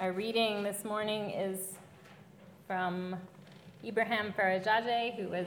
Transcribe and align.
Our 0.00 0.12
reading 0.12 0.62
this 0.62 0.82
morning 0.82 1.28
is 1.28 1.58
from 2.66 3.16
Ibrahim 3.84 4.32
Farajajé, 4.32 5.14
who 5.14 5.28
was 5.28 5.46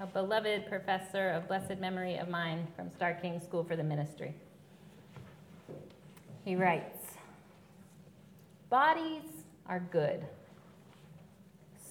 a 0.00 0.06
beloved 0.06 0.68
professor 0.68 1.30
of 1.30 1.48
blessed 1.48 1.80
memory 1.80 2.18
of 2.18 2.28
mine 2.28 2.68
from 2.76 2.88
Starr 2.88 3.14
King 3.14 3.40
School 3.40 3.64
for 3.64 3.74
the 3.74 3.82
Ministry. 3.82 4.32
He 6.44 6.54
writes 6.54 6.98
Bodies 8.70 9.24
are 9.66 9.80
good. 9.80 10.24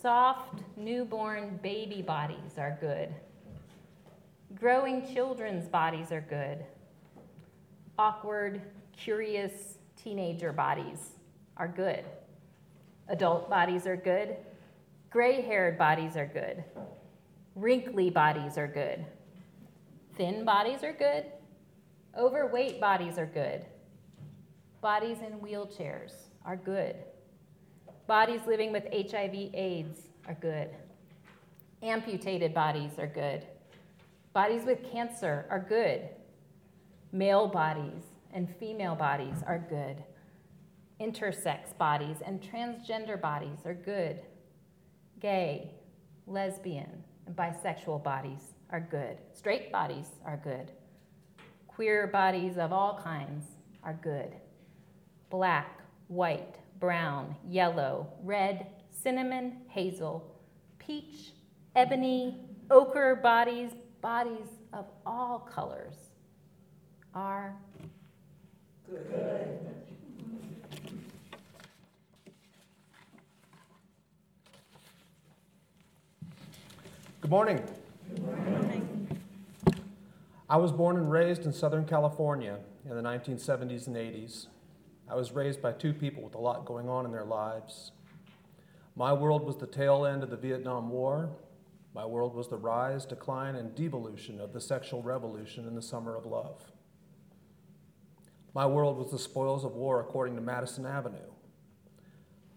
Soft, 0.01 0.61
newborn 0.77 1.59
baby 1.61 2.01
bodies 2.01 2.57
are 2.57 2.77
good. 2.79 3.13
Growing 4.57 5.05
children's 5.13 5.67
bodies 5.67 6.13
are 6.13 6.25
good. 6.29 6.63
Awkward, 7.99 8.61
curious 8.95 9.79
teenager 9.97 10.53
bodies 10.53 11.16
are 11.57 11.67
good. 11.67 12.03
Adult 13.09 13.49
bodies 13.49 13.85
are 13.87 13.97
good. 13.97 14.35
Gray 15.09 15.41
haired 15.41 15.77
bodies 15.77 16.15
are 16.15 16.25
good. 16.25 16.63
Wrinkly 17.55 18.09
bodies 18.09 18.57
are 18.57 18.67
good. 18.67 19.05
Thin 20.15 20.45
bodies 20.45 20.83
are 20.83 20.93
good. 20.93 21.25
Overweight 22.17 22.79
bodies 22.79 23.17
are 23.17 23.25
good. 23.25 23.65
Bodies 24.81 25.17
in 25.19 25.39
wheelchairs 25.39 26.13
are 26.45 26.57
good. 26.57 26.95
Bodies 28.07 28.41
living 28.47 28.71
with 28.71 28.83
HIV 28.91 29.53
AIDS 29.53 30.07
are 30.27 30.37
good. 30.39 30.69
Amputated 31.81 32.53
bodies 32.53 32.91
are 32.97 33.07
good. 33.07 33.45
Bodies 34.33 34.63
with 34.65 34.89
cancer 34.91 35.45
are 35.49 35.59
good. 35.59 36.09
Male 37.11 37.47
bodies 37.47 38.03
and 38.33 38.49
female 38.59 38.95
bodies 38.95 39.43
are 39.45 39.63
good. 39.69 40.03
Intersex 40.99 41.77
bodies 41.77 42.17
and 42.25 42.41
transgender 42.41 43.19
bodies 43.19 43.59
are 43.65 43.73
good. 43.73 44.21
Gay, 45.19 45.71
lesbian, 46.25 47.03
and 47.27 47.35
bisexual 47.35 48.03
bodies 48.03 48.53
are 48.71 48.79
good. 48.79 49.17
Straight 49.33 49.71
bodies 49.71 50.07
are 50.25 50.39
good. 50.43 50.71
Queer 51.67 52.07
bodies 52.07 52.57
of 52.57 52.73
all 52.73 52.99
kinds 53.03 53.45
are 53.83 53.99
good. 54.01 54.35
Black, 55.29 55.81
white, 56.07 56.55
brown, 56.79 57.35
yellow, 57.47 58.07
red, 58.23 58.67
cinnamon, 58.89 59.57
hazel, 59.69 60.35
peach, 60.79 61.33
ebony, 61.75 62.43
ochre 62.71 63.15
bodies, 63.15 63.71
bodies 64.01 64.47
of 64.73 64.85
all 65.05 65.39
colors 65.39 65.95
are 67.13 67.55
good. 68.89 69.11
Good 69.11 69.86
morning. 77.29 77.61
Good 78.09 78.23
morning. 78.23 79.19
I 80.49 80.55
was 80.55 80.71
born 80.71 80.95
and 80.95 81.11
raised 81.11 81.45
in 81.45 81.51
Southern 81.51 81.85
California 81.85 82.59
in 82.89 82.95
the 82.95 83.01
1970s 83.01 83.87
and 83.87 83.97
80s. 83.97 84.47
I 85.09 85.15
was 85.15 85.33
raised 85.33 85.61
by 85.61 85.73
two 85.73 85.93
people 85.93 86.23
with 86.23 86.35
a 86.35 86.39
lot 86.39 86.63
going 86.63 86.87
on 86.87 87.05
in 87.05 87.11
their 87.11 87.25
lives. 87.25 87.91
My 88.95 89.11
world 89.11 89.43
was 89.43 89.57
the 89.57 89.67
tail 89.67 90.05
end 90.05 90.23
of 90.23 90.29
the 90.29 90.37
Vietnam 90.37 90.89
War. 90.89 91.29
My 91.93 92.05
world 92.05 92.33
was 92.33 92.47
the 92.47 92.57
rise, 92.57 93.05
decline, 93.05 93.55
and 93.55 93.75
devolution 93.75 94.39
of 94.39 94.53
the 94.53 94.61
sexual 94.61 95.03
revolution 95.03 95.67
in 95.67 95.75
the 95.75 95.81
summer 95.81 96.15
of 96.15 96.25
love. 96.25 96.71
My 98.53 98.65
world 98.65 98.97
was 98.97 99.11
the 99.11 99.19
spoils 99.19 99.65
of 99.65 99.75
war 99.75 99.99
according 99.99 100.35
to 100.35 100.41
Madison 100.41 100.85
Avenue. 100.85 101.17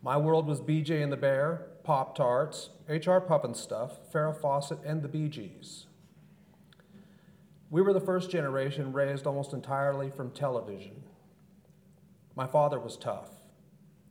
My 0.02 0.16
world 0.16 0.46
was 0.46 0.60
BJ 0.60 1.02
and 1.02 1.12
the 1.12 1.16
Bear, 1.16 1.66
Pop 1.82 2.14
Tarts, 2.16 2.70
H.R. 2.88 3.20
Pufnstuf, 3.20 3.92
Farrah 4.12 4.36
Fawcett, 4.36 4.78
and 4.84 5.02
the 5.02 5.08
Bee 5.08 5.28
Gees. 5.28 5.86
We 7.70 7.82
were 7.82 7.92
the 7.92 8.00
first 8.00 8.30
generation 8.30 8.92
raised 8.92 9.26
almost 9.26 9.52
entirely 9.52 10.10
from 10.10 10.30
television. 10.30 11.04
My 12.34 12.46
father 12.46 12.80
was 12.80 12.96
tough, 12.96 13.30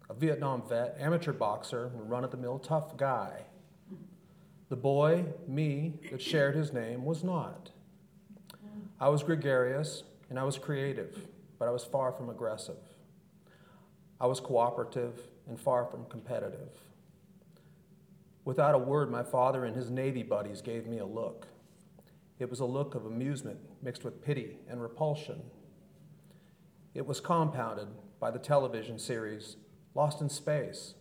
a 0.09 0.13
Vietnam 0.13 0.63
vet, 0.67 0.95
amateur 0.99 1.33
boxer, 1.33 1.91
run 1.93 2.23
of 2.23 2.31
the 2.31 2.37
mill 2.37 2.59
tough 2.59 2.95
guy. 2.97 3.43
The 4.69 4.75
boy, 4.75 5.25
me, 5.47 5.95
that 6.11 6.21
shared 6.21 6.55
his 6.55 6.71
name 6.71 7.03
was 7.03 7.23
not. 7.23 7.71
I 8.99 9.09
was 9.09 9.23
gregarious 9.23 10.03
and 10.29 10.37
I 10.37 10.43
was 10.43 10.57
creative, 10.57 11.27
but 11.57 11.67
I 11.67 11.71
was 11.71 11.83
far 11.83 12.11
from 12.11 12.29
aggressive. 12.29 12.77
I 14.21 14.27
was 14.27 14.39
cooperative 14.39 15.27
and 15.47 15.59
far 15.59 15.85
from 15.85 16.05
competitive. 16.05 16.69
Without 18.49 18.73
a 18.73 18.79
word, 18.79 19.11
my 19.11 19.21
father 19.21 19.63
and 19.63 19.75
his 19.75 19.91
Navy 19.91 20.23
buddies 20.23 20.59
gave 20.59 20.87
me 20.87 20.97
a 20.97 21.05
look. 21.05 21.45
It 22.39 22.49
was 22.49 22.61
a 22.61 22.65
look 22.65 22.95
of 22.95 23.05
amusement 23.05 23.59
mixed 23.83 24.03
with 24.03 24.23
pity 24.23 24.57
and 24.67 24.81
repulsion. 24.81 25.43
It 26.95 27.05
was 27.05 27.19
compounded 27.19 27.89
by 28.19 28.31
the 28.31 28.39
television 28.39 28.97
series 28.97 29.57
Lost 29.93 30.19
in 30.19 30.29
Space, 30.29 30.95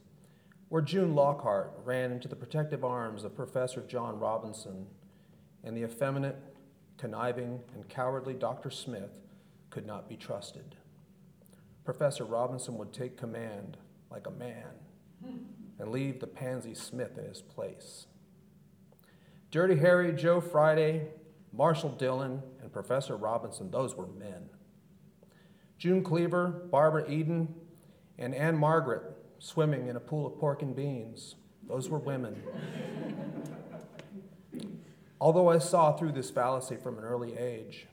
where 0.69 0.83
June 0.83 1.15
Lockhart 1.15 1.73
ran 1.87 2.13
into 2.13 2.29
the 2.29 2.37
protective 2.37 2.85
arms 2.85 3.25
of 3.25 3.35
Professor 3.35 3.81
John 3.81 4.21
Robinson, 4.21 4.87
and 5.65 5.75
the 5.75 5.85
effeminate, 5.85 6.37
conniving, 6.99 7.61
and 7.73 7.89
cowardly 7.89 8.35
Dr. 8.35 8.69
Smith 8.69 9.21
could 9.71 9.87
not 9.87 10.07
be 10.07 10.19
trusted. 10.19 10.77
Professor 11.87 12.27
Robinson 12.27 12.77
would 12.77 12.93
take 12.93 13.17
command 13.17 13.79
like 14.11 14.27
a 14.27 14.33
man 14.33 14.75
and 15.79 15.91
leave 15.91 16.21
the 16.21 16.27
pansy 16.27 16.75
Smith 16.75 17.19
in 17.19 17.25
his 17.25 17.43
place. 17.43 18.07
Dirty 19.51 19.77
Harry, 19.77 20.13
Joe 20.13 20.41
Friday, 20.41 21.09
Marshall 21.53 21.91
Dillon, 21.91 22.43
and 22.63 22.73
Professor 22.73 23.17
Robinson, 23.17 23.71
those 23.71 23.95
were 23.95 24.07
men. 24.07 24.51
June 25.79 26.03
Cleaver, 26.03 26.69
Barbara 26.71 27.09
Eden, 27.09 27.55
and 28.19 28.35
Ann-Margret 28.35 29.03
swimming 29.39 29.87
in 29.87 29.97
a 29.97 30.01
pool 30.01 30.27
of 30.27 30.39
pork 30.39 30.63
and 30.63 30.75
beans, 30.75 31.37
those 31.67 31.89
were 31.89 31.99
women. 31.99 32.43
Although 35.21 35.49
I 35.49 35.59
saw 35.59 35.97
through 35.97 36.13
this 36.13 36.31
fallacy 36.31 36.77
from 36.77 36.99
an 36.99 37.05
early 37.05 37.37
age, 37.37 37.87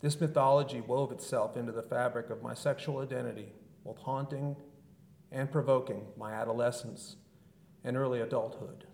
this 0.00 0.20
mythology 0.20 0.80
wove 0.80 1.10
itself 1.10 1.56
into 1.56 1.72
the 1.72 1.82
fabric 1.82 2.30
of 2.30 2.42
my 2.42 2.54
sexual 2.54 2.98
identity, 2.98 3.52
both 3.84 3.98
haunting 3.98 4.56
and 5.30 5.50
provoking 5.50 6.06
my 6.16 6.32
adolescence 6.32 7.16
and 7.84 7.96
early 7.96 8.20
adulthood. 8.20 8.84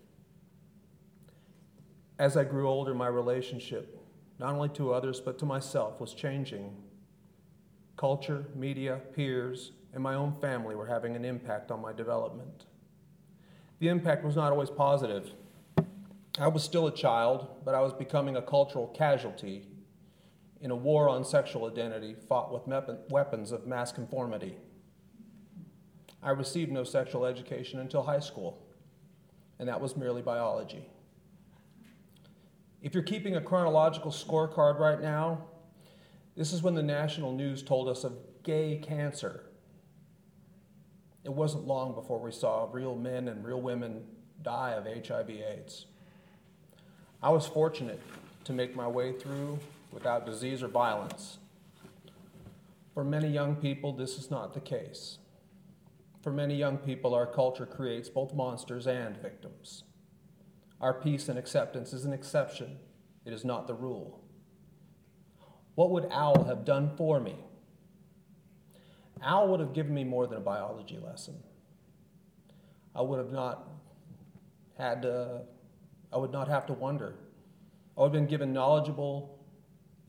As 2.17 2.37
I 2.37 2.43
grew 2.43 2.69
older, 2.69 2.93
my 2.93 3.07
relationship, 3.07 3.99
not 4.39 4.53
only 4.53 4.69
to 4.69 4.93
others 4.93 5.19
but 5.19 5.37
to 5.39 5.45
myself, 5.45 5.99
was 5.99 6.13
changing. 6.13 6.75
Culture, 7.97 8.45
media, 8.55 9.01
peers, 9.13 9.71
and 9.93 10.03
my 10.03 10.15
own 10.15 10.35
family 10.41 10.75
were 10.75 10.85
having 10.85 11.15
an 11.15 11.25
impact 11.25 11.71
on 11.71 11.81
my 11.81 11.93
development. 11.93 12.65
The 13.79 13.87
impact 13.87 14.23
was 14.23 14.35
not 14.35 14.51
always 14.51 14.69
positive. 14.69 15.31
I 16.37 16.47
was 16.47 16.63
still 16.63 16.87
a 16.87 16.93
child, 16.93 17.47
but 17.63 17.75
I 17.75 17.81
was 17.81 17.93
becoming 17.93 18.35
a 18.35 18.41
cultural 18.41 18.87
casualty 18.87 19.67
in 20.61 20.71
a 20.71 20.75
war 20.75 21.07
on 21.07 21.23
sexual 21.23 21.65
identity 21.69 22.15
fought 22.27 22.51
with 22.51 22.63
weapons 23.09 23.51
of 23.51 23.67
mass 23.67 23.91
conformity. 23.91 24.57
I 26.25 26.31
received 26.31 26.71
no 26.71 26.83
sexual 26.83 27.23
education 27.23 27.79
until 27.79 28.01
high 28.01 28.19
school, 28.19 28.57
and 29.59 29.69
that 29.69 29.79
was 29.79 29.95
merely 29.95 30.23
biology. 30.23 30.83
If 32.81 32.95
you're 32.95 33.03
keeping 33.03 33.35
a 33.35 33.41
chronological 33.41 34.09
scorecard 34.09 34.79
right 34.79 34.99
now, 34.99 35.43
this 36.35 36.51
is 36.51 36.63
when 36.63 36.73
the 36.73 36.81
national 36.81 37.31
news 37.31 37.61
told 37.61 37.87
us 37.87 38.03
of 38.03 38.13
gay 38.41 38.79
cancer. 38.81 39.43
It 41.23 41.31
wasn't 41.31 41.67
long 41.67 41.93
before 41.93 42.19
we 42.19 42.31
saw 42.31 42.69
real 42.71 42.95
men 42.95 43.27
and 43.27 43.45
real 43.45 43.61
women 43.61 44.03
die 44.41 44.71
of 44.71 44.85
HIV/AIDS. 44.85 45.85
I 47.21 47.29
was 47.29 47.45
fortunate 47.45 48.01
to 48.45 48.53
make 48.53 48.75
my 48.75 48.87
way 48.87 49.13
through 49.13 49.59
without 49.91 50.25
disease 50.25 50.63
or 50.63 50.69
violence. 50.69 51.37
For 52.95 53.03
many 53.03 53.27
young 53.27 53.55
people, 53.55 53.93
this 53.93 54.17
is 54.17 54.31
not 54.31 54.55
the 54.55 54.59
case. 54.59 55.19
For 56.25 56.31
many 56.31 56.55
young 56.55 56.79
people, 56.79 57.13
our 57.13 57.27
culture 57.27 57.67
creates 57.67 58.09
both 58.09 58.33
monsters 58.33 58.87
and 58.87 59.15
victims. 59.15 59.83
Our 60.81 60.91
peace 60.91 61.29
and 61.29 61.37
acceptance 61.37 61.93
is 61.93 62.03
an 62.03 62.13
exception, 62.13 62.79
it 63.25 63.31
is 63.31 63.45
not 63.45 63.67
the 63.67 63.75
rule. 63.75 64.23
What 65.75 65.91
would 65.91 66.05
OWL 66.05 66.45
have 66.45 66.65
done 66.65 66.89
for 66.97 67.19
me? 67.19 67.35
OWL 69.23 69.49
would 69.49 69.59
have 69.59 69.73
given 69.73 69.93
me 69.93 70.03
more 70.03 70.25
than 70.25 70.39
a 70.39 70.41
biology 70.41 70.97
lesson. 70.97 71.35
I 72.95 73.03
would 73.03 73.19
have 73.19 73.31
not 73.31 73.67
had 74.79 75.03
to, 75.03 75.43
I 76.11 76.17
would 76.17 76.31
not 76.31 76.47
have 76.47 76.65
to 76.65 76.73
wonder. 76.73 77.13
I 77.95 78.01
would 78.01 78.07
have 78.07 78.13
been 78.13 78.25
given 78.25 78.51
knowledgeable 78.51 79.45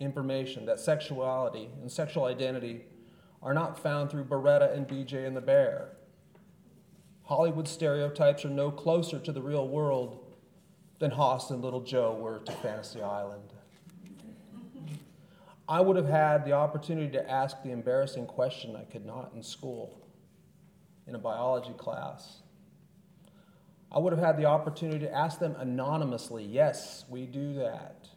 information 0.01 0.65
that 0.65 0.81
sexuality 0.81 1.69
and 1.83 1.93
sexual 1.93 2.25
identity 2.25 2.87
are 3.43 3.53
not 3.53 3.79
found 3.79 4.11
through 4.11 4.25
Baretta 4.25 4.75
and 4.75 4.89
BJ 4.89 5.27
and 5.27 5.37
the 5.37 5.43
Bear. 5.43 5.93
Hollywood 7.27 7.67
stereotypes 7.67 8.45
are 8.45 8.51
no 8.51 8.71
closer 8.71 9.19
to 9.19 9.33
the 9.33 9.43
real 9.43 9.67
world 9.67 10.25
than 11.01 11.11
Hoss 11.11 11.51
and 11.51 11.63
Little 11.63 11.81
Joe 11.81 12.15
were 12.15 12.39
to 12.39 12.53
Fantasy 12.53 13.03
Island. 13.03 13.53
I 15.69 15.81
would 15.81 15.97
have 15.97 16.09
had 16.09 16.45
the 16.45 16.53
opportunity 16.53 17.11
to 17.11 17.31
ask 17.31 17.61
the 17.65 17.73
embarrassing 17.73 18.27
question 18.27 18.77
I 18.77 18.85
could 18.85 19.05
not 19.05 19.33
in 19.35 19.43
school, 19.43 20.01
in 21.09 21.17
a 21.17 21.19
biology 21.19 21.73
class. 21.77 22.43
I 23.91 23.99
would 23.99 24.13
have 24.13 24.23
had 24.23 24.37
the 24.37 24.45
opportunity 24.45 25.01
to 25.01 25.13
ask 25.13 25.41
them 25.41 25.57
anonymously. 25.59 26.45
Yes, 26.45 27.05
we 27.09 27.27
do 27.27 27.55
that. 27.55 28.09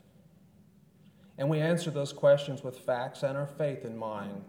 And 1.40 1.50
we 1.50 1.60
answer 1.60 1.90
those 1.90 2.14
questions 2.14 2.64
with 2.64 2.78
facts 2.78 3.24
and 3.24 3.36
our 3.36 3.48
faith 3.48 3.86
in 3.86 3.98
mind. 3.98 4.44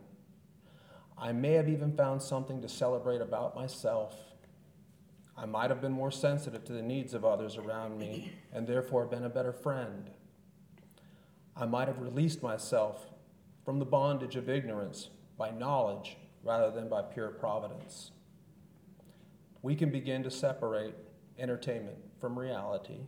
I 1.17 1.33
may 1.33 1.53
have 1.53 1.69
even 1.69 1.97
found 1.97 2.21
something 2.21 2.61
to 2.61 2.69
celebrate 2.69 3.23
about 3.23 3.55
myself. 3.55 4.15
I 5.41 5.47
might 5.47 5.71
have 5.71 5.81
been 5.81 5.93
more 5.93 6.11
sensitive 6.11 6.65
to 6.67 6.75
the 6.75 6.83
needs 6.83 7.15
of 7.15 7.25
others 7.25 7.57
around 7.57 7.99
me 7.99 8.31
and 8.53 8.67
therefore 8.67 9.07
been 9.07 9.25
a 9.25 9.31
better 9.31 9.55
friend. 9.55 10.11
I 11.57 11.65
might 11.65 11.89
have 11.89 12.03
released 12.03 12.43
myself 12.43 13.07
from 13.65 13.79
the 13.79 13.87
bondage 13.87 14.37
of 14.37 14.51
ignorance 14.51 15.09
by 15.39 15.51
knowledge 15.51 16.19
rather 16.45 16.71
than 16.71 16.91
by 16.91 17.01
pure 17.01 17.31
providence. 17.31 18.11
We 19.63 19.75
can 19.75 19.91
begin 19.91 20.23
to 20.25 20.31
separate 20.31 20.95
entertainment 21.39 21.97
from 22.21 22.39
reality. 22.39 23.07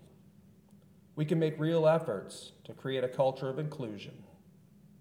We 1.16 1.26
can 1.26 1.38
make 1.38 1.60
real 1.60 1.86
efforts 1.86 2.52
to 2.64 2.72
create 2.72 3.04
a 3.04 3.08
culture 3.08 3.50
of 3.50 3.58
inclusion. 3.58 4.14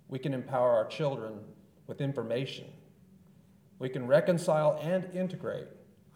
We 0.10 0.20
can 0.20 0.34
empower 0.34 0.72
our 0.72 0.86
children 0.86 1.40
with 1.88 2.02
information. 2.02 2.68
We 3.80 3.88
can 3.88 4.06
reconcile 4.06 4.78
and 4.84 5.06
integrate 5.16 5.68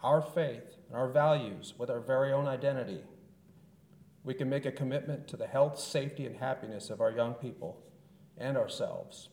our 0.06 0.22
faith 0.22 0.76
and 0.88 0.96
our 0.96 1.08
values 1.08 1.74
with 1.76 1.90
our 1.90 2.00
very 2.00 2.32
own 2.32 2.46
identity 2.46 3.00
we 4.26 4.34
can 4.34 4.50
make 4.50 4.66
a 4.66 4.72
commitment 4.72 5.28
to 5.28 5.36
the 5.36 5.46
health, 5.46 5.78
safety, 5.78 6.26
and 6.26 6.36
happiness 6.36 6.90
of 6.90 7.00
our 7.00 7.12
young 7.12 7.34
people 7.34 7.80
and 8.36 8.56
ourselves. 8.56 9.28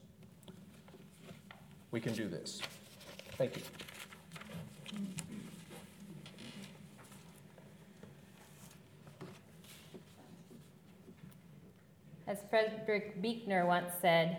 We 1.89 1.99
can 1.99 2.13
do 2.13 2.29
this. 2.29 2.61
Thank 3.35 3.57
you. 3.57 3.63
As 12.27 12.37
Frederick 12.51 13.19
Buechner 13.19 13.65
once 13.65 13.93
said, 13.99 14.37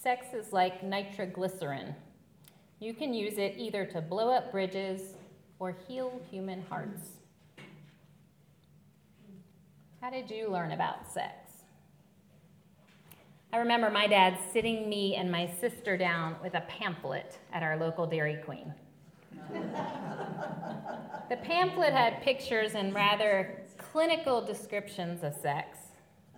sex 0.00 0.28
is 0.32 0.52
like 0.52 0.84
nitroglycerin. 0.84 1.92
You 2.78 2.94
can 2.94 3.12
use 3.12 3.36
it 3.36 3.54
either 3.58 3.84
to 3.86 4.00
blow 4.00 4.30
up 4.30 4.52
bridges 4.52 5.15
or 5.58 5.74
heal 5.86 6.20
human 6.30 6.62
hearts. 6.68 7.02
How 10.00 10.10
did 10.10 10.30
you 10.30 10.50
learn 10.50 10.72
about 10.72 11.10
sex? 11.10 11.34
I 13.52 13.58
remember 13.58 13.90
my 13.90 14.06
dad 14.06 14.38
sitting 14.52 14.88
me 14.88 15.16
and 15.16 15.32
my 15.32 15.50
sister 15.60 15.96
down 15.96 16.36
with 16.42 16.54
a 16.54 16.60
pamphlet 16.62 17.38
at 17.52 17.62
our 17.62 17.76
local 17.78 18.06
Dairy 18.06 18.36
Queen. 18.44 18.74
the 21.30 21.36
pamphlet 21.42 21.92
had 21.92 22.20
pictures 22.22 22.74
and 22.74 22.94
rather 22.94 23.62
clinical 23.78 24.44
descriptions 24.44 25.22
of 25.22 25.34
sex. 25.34 25.78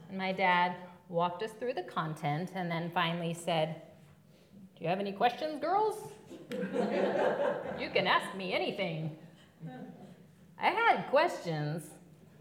And 0.09 0.19
my 0.19 0.33
dad 0.33 0.77
walked 1.09 1.43
us 1.43 1.51
through 1.53 1.75
the 1.75 1.83
content 1.83 2.53
and 2.55 2.71
then 2.71 2.91
finally 2.95 3.35
said, 3.35 3.83
Do 4.77 4.85
you 4.85 4.91
have 4.91 5.01
any 5.01 5.13
questions, 5.13 5.61
girls? 5.61 6.13
you 7.79 7.91
can 7.91 8.07
ask 8.07 8.35
me 8.37 8.55
anything. 8.55 9.17
I 10.61 10.71
had 10.71 11.09
questions, 11.11 11.85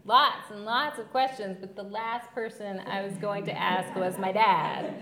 lots 0.04 0.50
and 0.50 0.64
lots 0.64 0.98
of 0.98 1.10
questions, 1.10 1.58
but 1.60 1.76
the 1.76 1.82
last 1.82 2.32
person 2.32 2.80
I 2.80 3.02
was 3.02 3.12
going 3.14 3.44
to 3.44 3.52
ask 3.52 3.94
was 3.94 4.18
my 4.18 4.32
dad 4.32 4.94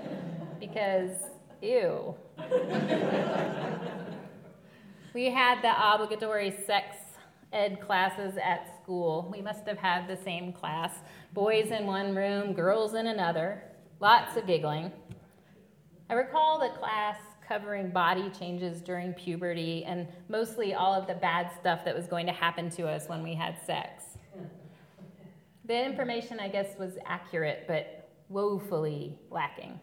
because, 0.58 1.10
ew. 1.62 2.14
we 5.14 5.30
had 5.30 5.62
the 5.62 5.72
obligatory 5.94 6.54
sex 6.66 6.96
ed 7.52 7.80
classes 7.80 8.34
at 8.42 8.82
school. 8.82 9.30
We 9.32 9.40
must 9.40 9.66
have 9.66 9.78
had 9.78 10.08
the 10.08 10.16
same 10.16 10.52
class 10.52 10.98
boys 11.32 11.70
in 11.70 11.86
one 11.86 12.14
room, 12.14 12.52
girls 12.54 12.94
in 12.94 13.06
another, 13.06 13.62
lots 14.00 14.36
of 14.36 14.46
giggling. 14.46 14.90
I 16.10 16.14
recall 16.14 16.58
the 16.60 16.76
class 16.78 17.16
covering 17.46 17.90
body 17.90 18.30
changes 18.30 18.80
during 18.80 19.12
puberty 19.14 19.84
and 19.84 20.08
mostly 20.28 20.74
all 20.74 20.94
of 20.94 21.06
the 21.06 21.14
bad 21.14 21.50
stuff 21.60 21.84
that 21.84 21.94
was 21.94 22.06
going 22.06 22.26
to 22.26 22.32
happen 22.32 22.70
to 22.70 22.86
us 22.86 23.08
when 23.08 23.22
we 23.22 23.34
had 23.34 23.56
sex. 23.64 24.04
The 25.64 25.84
information, 25.84 26.38
I 26.38 26.46
guess, 26.48 26.78
was 26.78 26.92
accurate, 27.06 27.64
but 27.66 28.08
woefully 28.28 29.18
lacking. 29.30 29.80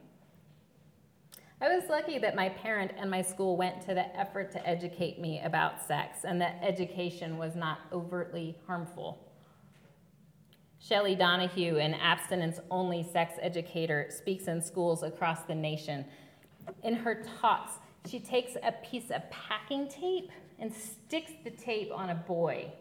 I 1.60 1.76
was 1.76 1.90
lucky 1.90 2.20
that 2.20 2.36
my 2.36 2.50
parent 2.50 2.92
and 2.98 3.10
my 3.10 3.22
school 3.22 3.58
went 3.58 3.82
to 3.84 3.94
the 3.94 4.18
effort 4.18 4.52
to 4.52 4.68
educate 4.68 5.20
me 5.20 5.42
about 5.44 5.82
sex 5.86 6.26
and 6.26 6.40
that 6.42 6.60
education 6.62 7.38
was 7.38 7.56
not 7.56 7.80
overtly 7.92 8.58
harmful. 8.68 9.32
Shelley 10.78 11.16
Donahue, 11.16 11.78
an 11.78 11.94
abstinence 11.94 12.60
only 12.70 13.02
sex 13.04 13.36
educator, 13.42 14.08
speaks 14.10 14.48
in 14.48 14.62
schools 14.62 15.04
across 15.04 15.44
the 15.44 15.56
nation. 15.56 16.04
In 16.84 16.96
her 16.96 17.24
talks, 17.40 17.74
she 18.08 18.20
takes 18.20 18.56
a 18.62 18.72
piece 18.72 19.10
of 19.12 19.30
packing 19.30 19.88
tape 19.88 20.30
and 20.60 20.72
sticks 20.74 21.32
the 21.44 21.52
tape 21.52 21.92
on 21.94 22.10
a 22.10 22.16
boy. 22.16 22.72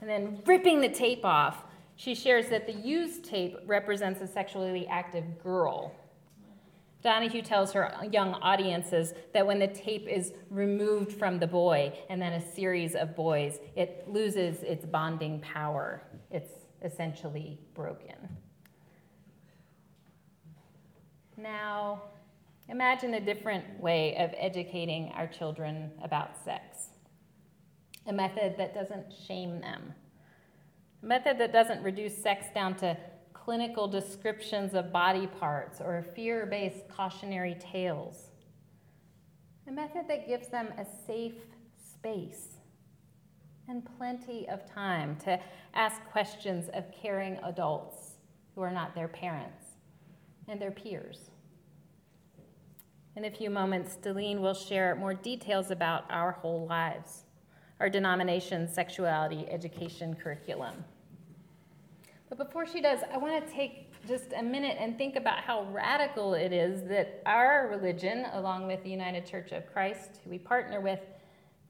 And 0.00 0.08
then, 0.08 0.42
ripping 0.46 0.80
the 0.80 0.88
tape 0.88 1.24
off, 1.24 1.64
she 1.96 2.14
shares 2.14 2.48
that 2.48 2.66
the 2.66 2.72
used 2.72 3.24
tape 3.24 3.58
represents 3.66 4.20
a 4.20 4.26
sexually 4.26 4.86
active 4.86 5.42
girl. 5.42 5.94
Donahue 7.02 7.42
tells 7.42 7.72
her 7.72 7.94
young 8.10 8.34
audiences 8.34 9.14
that 9.32 9.46
when 9.46 9.58
the 9.58 9.68
tape 9.68 10.06
is 10.06 10.32
removed 10.50 11.12
from 11.12 11.38
the 11.38 11.46
boy 11.46 11.92
and 12.10 12.20
then 12.20 12.34
a 12.34 12.54
series 12.54 12.94
of 12.94 13.16
boys, 13.16 13.58
it 13.74 14.04
loses 14.06 14.62
its 14.62 14.84
bonding 14.84 15.40
power. 15.40 16.02
It's 16.30 16.52
essentially 16.82 17.58
broken. 17.74 18.16
Now, 21.36 22.02
imagine 22.70 23.14
a 23.14 23.20
different 23.20 23.64
way 23.80 24.16
of 24.16 24.30
educating 24.36 25.10
our 25.14 25.26
children 25.26 25.90
about 26.02 26.36
sex 26.44 26.88
a 28.06 28.12
method 28.12 28.54
that 28.56 28.74
doesn't 28.74 29.12
shame 29.26 29.60
them 29.60 29.94
a 31.02 31.06
method 31.06 31.38
that 31.38 31.52
doesn't 31.52 31.82
reduce 31.82 32.16
sex 32.16 32.46
down 32.54 32.76
to 32.76 32.96
clinical 33.32 33.88
descriptions 33.88 34.74
of 34.74 34.92
body 34.92 35.26
parts 35.26 35.80
or 35.80 36.04
fear 36.14 36.44
based 36.46 36.88
cautionary 36.88 37.56
tales. 37.58 38.30
A 39.66 39.72
method 39.72 40.06
that 40.08 40.26
gives 40.26 40.48
them 40.48 40.68
a 40.78 40.84
safe 41.06 41.40
space 41.82 42.58
and 43.68 43.88
plenty 43.96 44.48
of 44.48 44.66
time 44.70 45.16
to 45.24 45.40
ask 45.74 46.04
questions 46.10 46.68
of 46.74 46.84
caring 46.92 47.38
adults 47.44 48.16
who 48.54 48.60
are 48.60 48.72
not 48.72 48.94
their 48.94 49.08
parents 49.08 49.64
and 50.48 50.60
their 50.60 50.72
peers. 50.72 51.29
In 53.16 53.24
a 53.24 53.30
few 53.30 53.50
moments, 53.50 53.98
Delene 54.00 54.40
will 54.40 54.54
share 54.54 54.94
more 54.94 55.14
details 55.14 55.70
about 55.70 56.04
our 56.10 56.32
whole 56.32 56.66
lives 56.66 57.24
our 57.80 57.88
denomination's 57.88 58.72
sexuality 58.72 59.46
education 59.50 60.14
curriculum. 60.14 60.84
But 62.28 62.36
before 62.36 62.66
she 62.66 62.80
does, 62.80 63.00
I 63.12 63.16
want 63.16 63.44
to 63.44 63.52
take 63.52 63.90
just 64.06 64.32
a 64.36 64.42
minute 64.42 64.76
and 64.78 64.96
think 64.96 65.16
about 65.16 65.38
how 65.38 65.64
radical 65.72 66.34
it 66.34 66.52
is 66.52 66.82
that 66.88 67.22
our 67.26 67.68
religion, 67.68 68.26
along 68.34 68.66
with 68.66 68.82
the 68.84 68.90
United 68.90 69.26
Church 69.26 69.52
of 69.52 69.66
Christ, 69.72 70.20
who 70.22 70.30
we 70.30 70.38
partner 70.38 70.80
with, 70.80 71.00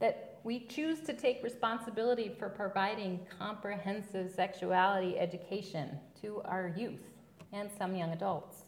that 0.00 0.40
we 0.42 0.66
choose 0.66 1.00
to 1.02 1.12
take 1.12 1.42
responsibility 1.42 2.34
for 2.38 2.48
providing 2.48 3.20
comprehensive 3.38 4.30
sexuality 4.30 5.18
education 5.18 5.98
to 6.20 6.42
our 6.44 6.74
youth 6.76 7.08
and 7.52 7.70
some 7.78 7.94
young 7.94 8.10
adults. 8.10 8.64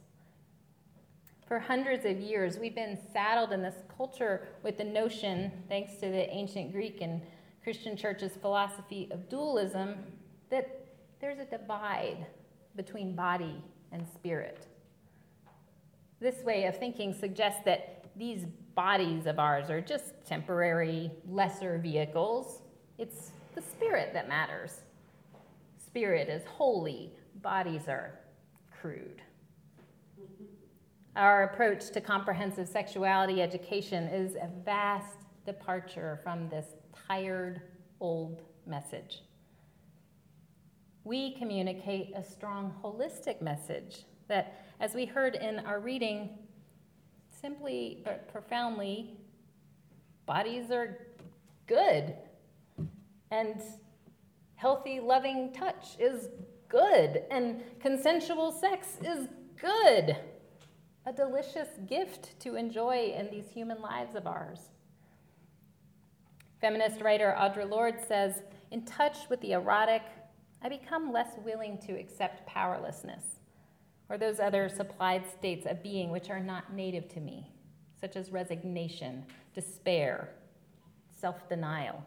For 1.46 1.58
hundreds 1.58 2.04
of 2.06 2.18
years, 2.18 2.58
we've 2.58 2.74
been 2.74 2.98
saddled 3.12 3.52
in 3.52 3.62
this 3.62 3.74
culture 3.96 4.48
with 4.62 4.78
the 4.78 4.84
notion, 4.84 5.52
thanks 5.68 5.94
to 5.94 6.08
the 6.08 6.30
ancient 6.30 6.72
Greek 6.72 7.00
and 7.00 7.20
Christian 7.62 7.96
church's 7.96 8.32
philosophy 8.40 9.08
of 9.10 9.28
dualism, 9.28 9.96
that 10.50 10.86
there's 11.20 11.38
a 11.38 11.44
divide 11.44 12.26
between 12.76 13.14
body 13.14 13.62
and 13.92 14.06
spirit. 14.14 14.66
This 16.20 16.42
way 16.42 16.64
of 16.64 16.78
thinking 16.78 17.12
suggests 17.12 17.60
that 17.64 18.06
these 18.16 18.46
bodies 18.74 19.26
of 19.26 19.38
ours 19.38 19.70
are 19.70 19.80
just 19.80 20.14
temporary, 20.26 21.10
lesser 21.28 21.78
vehicles. 21.78 22.62
It's 22.98 23.32
the 23.54 23.62
spirit 23.62 24.12
that 24.14 24.28
matters. 24.28 24.80
Spirit 25.84 26.28
is 26.28 26.42
holy, 26.46 27.12
bodies 27.42 27.88
are 27.88 28.18
crude. 28.80 29.22
Our 31.14 31.42
approach 31.42 31.90
to 31.90 32.00
comprehensive 32.00 32.66
sexuality 32.66 33.42
education 33.42 34.04
is 34.04 34.34
a 34.34 34.48
vast 34.64 35.18
departure 35.44 36.18
from 36.22 36.48
this 36.48 36.64
tired 37.06 37.60
old 38.00 38.40
message. 38.66 39.20
We 41.04 41.34
communicate 41.34 42.14
a 42.16 42.24
strong 42.24 42.74
holistic 42.82 43.42
message 43.42 44.04
that, 44.28 44.64
as 44.80 44.94
we 44.94 45.04
heard 45.04 45.34
in 45.34 45.58
our 45.60 45.80
reading, 45.80 46.30
simply 47.42 48.00
but 48.06 48.32
profoundly, 48.32 49.18
bodies 50.24 50.70
are 50.70 51.08
good. 51.66 52.14
And 53.30 53.60
healthy, 54.54 54.98
loving 54.98 55.52
touch 55.52 55.88
is 55.98 56.28
good. 56.68 57.24
And 57.30 57.62
consensual 57.80 58.50
sex 58.50 58.96
is 59.04 59.28
good. 59.60 60.16
A 61.04 61.12
delicious 61.12 61.68
gift 61.88 62.38
to 62.40 62.54
enjoy 62.54 63.12
in 63.16 63.28
these 63.30 63.50
human 63.50 63.82
lives 63.82 64.14
of 64.14 64.26
ours. 64.26 64.70
Feminist 66.60 67.00
writer 67.00 67.34
Audre 67.36 67.68
Lorde 67.68 68.00
says, 68.06 68.42
In 68.70 68.84
touch 68.84 69.28
with 69.28 69.40
the 69.40 69.52
erotic, 69.52 70.02
I 70.62 70.68
become 70.68 71.12
less 71.12 71.36
willing 71.44 71.78
to 71.86 71.98
accept 71.98 72.46
powerlessness 72.46 73.40
or 74.08 74.16
those 74.16 74.38
other 74.38 74.68
supplied 74.68 75.24
states 75.26 75.66
of 75.66 75.82
being 75.82 76.10
which 76.10 76.30
are 76.30 76.38
not 76.38 76.72
native 76.72 77.08
to 77.08 77.20
me, 77.20 77.50
such 78.00 78.14
as 78.14 78.30
resignation, 78.30 79.24
despair, 79.54 80.28
self 81.18 81.48
denial. 81.48 82.04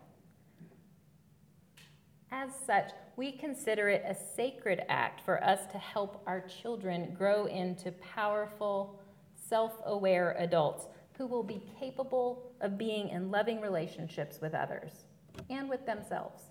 As 2.36 2.50
such, 2.68 2.92
we 3.16 3.32
consider 3.32 3.88
it 3.88 4.04
a 4.06 4.14
sacred 4.14 4.84
act 4.90 5.22
for 5.22 5.42
us 5.42 5.62
to 5.72 5.78
help 5.78 6.22
our 6.28 6.42
children 6.42 7.16
grow 7.18 7.46
into 7.46 7.94
powerful, 7.94 9.00
self 9.34 9.72
aware 9.86 10.36
adults 10.38 10.88
who 11.18 11.28
will 11.28 11.44
be 11.44 11.64
capable 11.80 12.52
of 12.60 12.78
being 12.78 13.08
in 13.08 13.32
loving 13.32 13.62
relationships 13.62 14.42
with 14.42 14.54
others 14.54 15.06
and 15.50 15.70
with 15.70 15.86
themselves. 15.86 16.44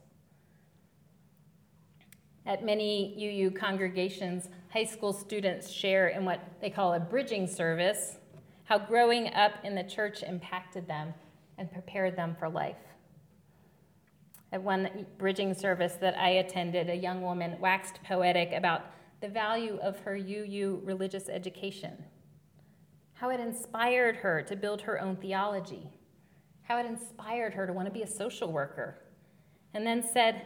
At 2.46 2.64
many 2.64 3.14
UU 3.18 3.50
congregations, 3.50 4.48
high 4.70 4.86
school 4.86 5.12
students 5.12 5.70
share 5.70 6.08
in 6.08 6.24
what 6.24 6.40
they 6.62 6.70
call 6.70 6.94
a 6.94 7.00
bridging 7.00 7.46
service 7.46 8.16
how 8.64 8.78
growing 8.78 9.34
up 9.34 9.52
in 9.62 9.74
the 9.74 9.84
church 9.84 10.22
impacted 10.22 10.88
them 10.88 11.12
and 11.58 11.70
prepared 11.70 12.16
them 12.16 12.34
for 12.38 12.48
life. 12.48 12.93
At 14.54 14.62
one 14.62 15.04
bridging 15.18 15.52
service 15.52 15.94
that 15.94 16.16
I 16.16 16.28
attended, 16.28 16.88
a 16.88 16.94
young 16.94 17.22
woman 17.22 17.56
waxed 17.58 18.00
poetic 18.04 18.52
about 18.52 18.82
the 19.20 19.26
value 19.26 19.80
of 19.82 19.98
her 19.98 20.14
UU 20.14 20.80
religious 20.84 21.28
education, 21.28 22.04
how 23.14 23.30
it 23.30 23.40
inspired 23.40 24.14
her 24.14 24.42
to 24.42 24.54
build 24.54 24.82
her 24.82 25.00
own 25.00 25.16
theology, 25.16 25.90
how 26.62 26.78
it 26.78 26.86
inspired 26.86 27.54
her 27.54 27.66
to 27.66 27.72
want 27.72 27.88
to 27.88 27.92
be 27.92 28.02
a 28.02 28.06
social 28.06 28.52
worker, 28.52 28.96
and 29.74 29.84
then 29.84 30.04
said, 30.04 30.42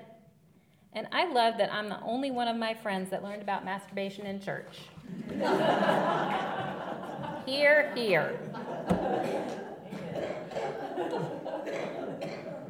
and 0.95 1.07
I 1.13 1.31
love 1.31 1.59
that 1.59 1.71
I'm 1.71 1.91
the 1.91 2.01
only 2.01 2.31
one 2.31 2.49
of 2.49 2.57
my 2.57 2.73
friends 2.73 3.11
that 3.11 3.23
learned 3.23 3.43
about 3.43 3.63
masturbation 3.63 4.25
in 4.25 4.41
church. 4.41 4.89
hear, 7.45 7.93
hear. 7.95 8.41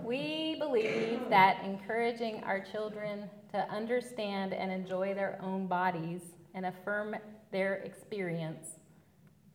We 0.02 0.56
believe 0.58 1.07
that 1.30 1.64
encouraging 1.64 2.42
our 2.44 2.60
children 2.60 3.28
to 3.52 3.58
understand 3.70 4.52
and 4.52 4.70
enjoy 4.70 5.14
their 5.14 5.38
own 5.42 5.66
bodies 5.66 6.20
and 6.54 6.66
affirm 6.66 7.16
their 7.50 7.76
experience 7.76 8.66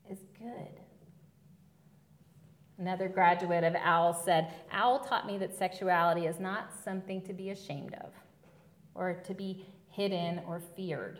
is 0.09 0.19
good. 0.37 0.79
Another 2.79 3.07
graduate 3.07 3.63
of 3.63 3.75
OWL 3.75 4.13
said, 4.13 4.51
OWL 4.73 4.99
taught 4.99 5.27
me 5.27 5.37
that 5.37 5.55
sexuality 5.55 6.25
is 6.25 6.39
not 6.39 6.71
something 6.83 7.21
to 7.21 7.33
be 7.33 7.51
ashamed 7.51 7.93
of 8.03 8.11
or 8.95 9.13
to 9.25 9.33
be 9.33 9.65
hidden 9.89 10.41
or 10.47 10.59
feared. 10.75 11.19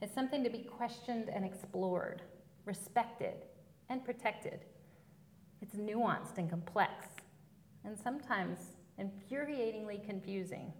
It's 0.00 0.14
something 0.14 0.42
to 0.44 0.50
be 0.50 0.60
questioned 0.60 1.28
and 1.28 1.44
explored, 1.44 2.22
respected 2.64 3.44
and 3.88 4.04
protected. 4.04 4.60
It's 5.60 5.74
nuanced 5.74 6.38
and 6.38 6.48
complex, 6.48 7.06
and 7.84 7.98
sometimes 7.98 8.58
infuriatingly 9.00 10.04
confusing. 10.06 10.72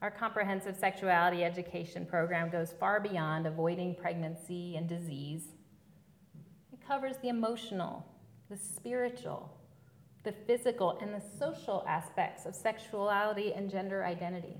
Our 0.00 0.10
comprehensive 0.10 0.76
sexuality 0.76 1.44
education 1.44 2.04
program 2.04 2.50
goes 2.50 2.74
far 2.78 2.98
beyond 2.98 3.46
avoiding 3.46 3.94
pregnancy 3.94 4.76
and 4.76 4.88
disease. 4.88 5.44
It 6.72 6.84
covers 6.84 7.16
the 7.22 7.28
emotional, 7.28 8.04
the 8.50 8.56
spiritual, 8.56 9.56
the 10.24 10.32
physical, 10.32 10.98
and 11.00 11.14
the 11.14 11.22
social 11.38 11.84
aspects 11.88 12.46
of 12.46 12.54
sexuality 12.54 13.52
and 13.54 13.70
gender 13.70 14.04
identity. 14.04 14.56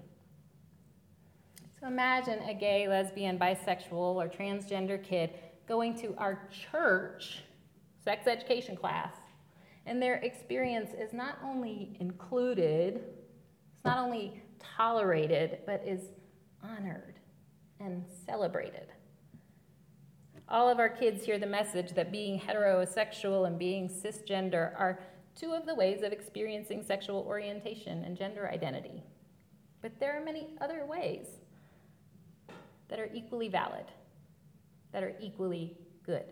So 1.81 1.89
imagine 1.89 2.39
a 2.49 2.55
gay, 2.55 2.87
lesbian, 2.87 3.37
bisexual, 3.37 3.93
or 4.15 4.29
transgender 4.29 5.03
kid 5.03 5.31
going 5.67 5.99
to 5.99 6.15
our 6.19 6.49
church 6.71 7.43
sex 8.05 8.29
education 8.29 8.77
class, 8.77 9.15
and 9.87 10.01
their 10.01 10.17
experience 10.17 10.91
is 10.99 11.13
not 11.13 11.39
only 11.45 11.97
included, 12.01 12.97
it's 13.75 13.85
not 13.85 13.99
only 13.99 14.43
tolerated, 14.59 15.59
but 15.67 15.83
is 15.87 16.11
honored 16.63 17.19
and 17.81 18.05
celebrated. 18.27 18.89
All 20.49 20.69
of 20.69 20.79
our 20.79 20.89
kids 20.89 21.25
hear 21.25 21.39
the 21.39 21.47
message 21.47 21.93
that 21.93 22.13
being 22.13 22.39
heterosexual 22.39 23.47
and 23.47 23.59
being 23.59 23.89
cisgender 23.89 24.79
are 24.79 25.01
two 25.35 25.53
of 25.53 25.67
the 25.67 25.75
ways 25.75 26.03
of 26.03 26.13
experiencing 26.13 26.83
sexual 26.83 27.25
orientation 27.27 28.05
and 28.05 28.17
gender 28.17 28.49
identity. 28.49 29.03
But 29.81 29.99
there 29.99 30.17
are 30.17 30.25
many 30.25 30.55
other 30.61 30.85
ways 30.87 31.27
that 32.89 33.01
are 33.01 33.11
equally 33.15 33.49
valid, 33.49 33.87
that 34.93 35.03
are 35.03 35.15
equally 35.21 35.77
good. 36.05 36.27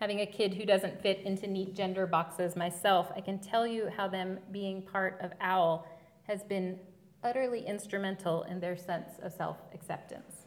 Having 0.00 0.20
a 0.20 0.26
kid 0.26 0.54
who 0.54 0.64
doesn't 0.64 1.02
fit 1.02 1.22
into 1.24 1.48
neat 1.48 1.74
gender 1.74 2.06
boxes 2.06 2.54
myself, 2.54 3.10
I 3.16 3.20
can 3.20 3.38
tell 3.40 3.66
you 3.66 3.88
how 3.96 4.06
them 4.06 4.38
being 4.52 4.82
part 4.82 5.18
of 5.20 5.32
OWL 5.40 5.86
has 6.22 6.44
been 6.44 6.78
utterly 7.24 7.66
instrumental 7.66 8.44
in 8.44 8.60
their 8.60 8.76
sense 8.76 9.18
of 9.22 9.32
self 9.32 9.56
acceptance. 9.74 10.46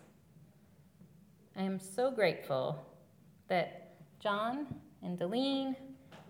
I 1.57 1.63
am 1.63 1.79
so 1.79 2.11
grateful 2.11 2.85
that 3.49 3.97
John 4.21 4.67
and 5.03 5.17
Deline 5.17 5.75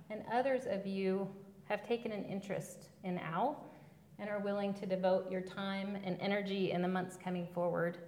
and 0.09 0.23
others 0.33 0.63
of 0.67 0.87
you 0.87 1.29
have 1.65 1.87
taken 1.87 2.11
an 2.11 2.25
interest 2.25 2.89
in 3.03 3.19
OWL 3.35 3.63
and 4.17 4.29
are 4.29 4.39
willing 4.39 4.73
to 4.75 4.87
devote 4.87 5.31
your 5.31 5.41
time 5.41 5.95
and 6.03 6.17
energy 6.19 6.71
in 6.71 6.81
the 6.81 6.87
months 6.87 7.17
coming 7.23 7.47
forward 7.53 7.99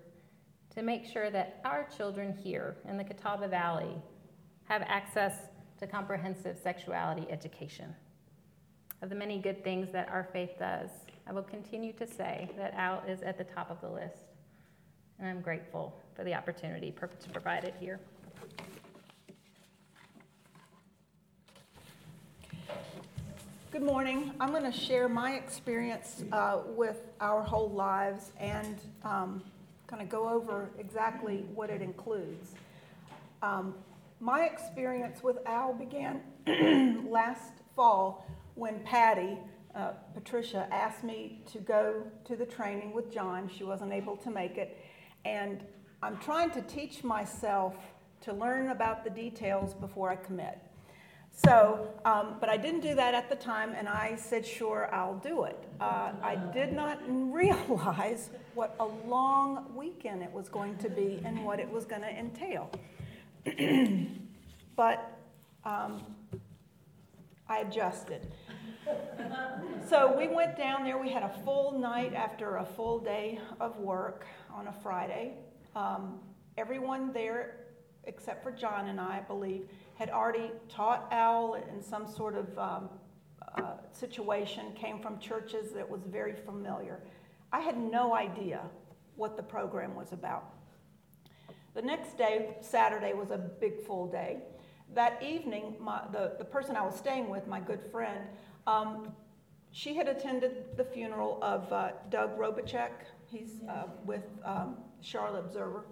to 0.74 0.82
make 0.82 1.06
sure 1.06 1.30
that 1.30 1.62
our 1.66 1.88
children 1.96 2.36
here 2.44 2.78
in 2.90 2.98
the 2.98 3.04
Catawba 3.04 3.48
Valley 3.48 3.96
have 4.66 4.82
access 4.84 5.34
to 5.80 5.88
comprehensive 5.88 6.58
sexuality 6.62 7.26
education. 7.30 7.94
Of 9.02 9.10
the 9.10 9.16
many 9.16 9.40
good 9.40 9.64
things 9.64 9.92
that 9.92 10.08
our 10.10 10.28
faith 10.32 10.52
does, 10.58 10.90
I 11.28 11.34
will 11.34 11.44
continue 11.44 11.94
to 11.94 12.08
say 12.08 12.50
that 12.58 12.74
OWL 12.74 13.04
is 13.08 13.22
at 13.22 13.38
the 13.38 13.44
top 13.44 13.70
of 13.70 13.82
the 13.82 13.90
list, 13.90 14.24
and 15.20 15.28
I'm 15.28 15.42
grateful 15.42 15.94
for 16.16 16.24
the 16.24 16.34
opportunity 16.34 16.92
to 16.92 17.30
provide 17.30 17.64
it 17.66 17.76
here. 17.80 18.00
Good 23.74 23.82
morning. 23.82 24.32
I'm 24.40 24.52
going 24.52 24.72
to 24.72 24.78
share 24.78 25.10
my 25.10 25.34
experience 25.34 26.24
uh, 26.32 26.60
with 26.76 27.02
our 27.20 27.42
whole 27.42 27.72
lives 27.72 28.32
and 28.40 28.78
um, 29.04 29.42
kind 29.88 30.02
of 30.02 30.10
go 30.10 30.30
over 30.30 30.70
exactly 30.78 31.44
what 31.56 31.72
it 31.72 31.82
includes. 31.82 32.52
Um, 33.42 33.74
my 34.20 34.46
experience 34.46 35.24
with 35.24 35.38
OWL 35.46 35.74
began 35.74 36.22
last 37.10 37.54
fall 37.76 38.26
when 38.56 38.80
Patty, 38.82 39.38
uh, 39.76 39.92
Patricia, 40.14 40.68
asked 40.72 41.04
me 41.04 41.42
to 41.52 41.60
go 41.60 42.04
to 42.26 42.36
the 42.36 42.46
training 42.46 42.94
with 42.94 43.12
John. 43.12 43.50
She 43.50 43.64
wasn't 43.64 43.92
able 43.92 44.16
to 44.18 44.30
make 44.30 44.58
it. 44.58 44.78
And 45.26 45.64
I'm 46.02 46.18
trying 46.18 46.52
to 46.52 46.62
teach 46.62 47.04
myself 47.04 47.76
to 48.22 48.34
learn 48.34 48.70
about 48.70 49.04
the 49.04 49.10
details 49.10 49.74
before 49.74 50.10
I 50.10 50.16
commit. 50.16 50.60
So, 51.36 51.90
um, 52.06 52.36
but 52.40 52.48
I 52.48 52.58
didn't 52.58 52.82
do 52.82 52.94
that 52.94 53.16
at 53.16 53.28
the 53.28 53.36
time, 53.36 53.74
and 53.76 53.90
I 53.90 54.16
said, 54.16 54.46
sure, 54.46 54.88
I'll 54.94 55.18
do 55.18 55.46
it. 55.46 55.68
Uh, 55.82 56.12
I 56.22 56.36
did 56.54 56.74
not 56.74 57.00
realize 57.08 58.30
what 58.54 58.76
a 58.80 58.86
long 58.86 59.66
weekend 59.76 60.22
it 60.22 60.32
was 60.32 60.48
going 60.48 60.78
to 60.78 60.90
be 60.90 61.20
and 61.26 61.44
what 61.44 61.60
it 61.60 61.70
was 61.70 61.86
going 61.86 62.04
to 62.04 62.10
entail. 62.10 62.70
but 64.76 65.20
um, 65.66 66.02
I 67.50 67.60
adjusted. 67.60 68.34
so 69.88 70.16
we 70.18 70.28
went 70.28 70.58
down 70.58 70.84
there. 70.84 70.98
We 70.98 71.10
had 71.10 71.24
a 71.24 71.34
full 71.44 71.78
night 71.78 72.14
after 72.14 72.58
a 72.58 72.66
full 72.66 73.00
day 73.00 73.40
of 73.60 73.78
work 73.78 74.26
on 74.54 74.68
a 74.68 74.74
Friday. 74.74 75.34
Um, 75.76 76.20
everyone 76.58 77.12
there, 77.12 77.58
except 78.06 78.44
for 78.44 78.52
John 78.52 78.88
and 78.88 79.00
I, 79.00 79.18
I 79.18 79.22
believe, 79.22 79.68
had 79.96 80.10
already 80.10 80.52
taught 80.70 81.08
OWL 81.12 81.56
in 81.56 81.82
some 81.82 82.08
sort 82.08 82.36
of 82.36 82.58
um, 82.58 82.90
uh, 83.58 83.74
situation, 83.92 84.74
came 84.74 85.00
from 85.00 85.20
churches 85.20 85.72
that 85.74 85.90
was 85.90 86.02
very 86.06 86.34
familiar. 86.34 87.00
I 87.52 87.60
had 87.60 87.78
no 87.78 88.16
idea 88.16 88.62
what 89.16 89.38
the 89.38 89.44
program 89.44 89.96
was 89.96 90.12
about. 90.12 90.46
The 91.74 91.82
next 91.82 92.18
day, 92.18 92.56
Saturday, 92.62 93.14
was 93.14 93.32
a 93.32 93.38
big 93.38 93.84
full 93.86 94.08
day. 94.08 94.38
That 94.94 95.22
evening, 95.24 95.76
my, 95.80 96.02
the, 96.12 96.34
the 96.38 96.46
person 96.46 96.76
I 96.76 96.84
was 96.84 96.96
staying 96.96 97.30
with, 97.30 97.48
my 97.48 97.60
good 97.60 97.82
friend, 97.92 98.20
um, 98.68 99.12
she 99.72 99.96
had 99.96 100.08
attended 100.08 100.78
the 100.78 100.84
funeral 100.84 101.40
of 101.42 101.72
uh, 101.74 101.90
Doug 102.12 102.38
Robarchek. 102.38 102.92
He's 103.26 103.64
uh, 103.68 103.86
with 104.06 104.22
um, 104.46 104.78
Charlotte 105.02 105.40
Observer. 105.40 105.86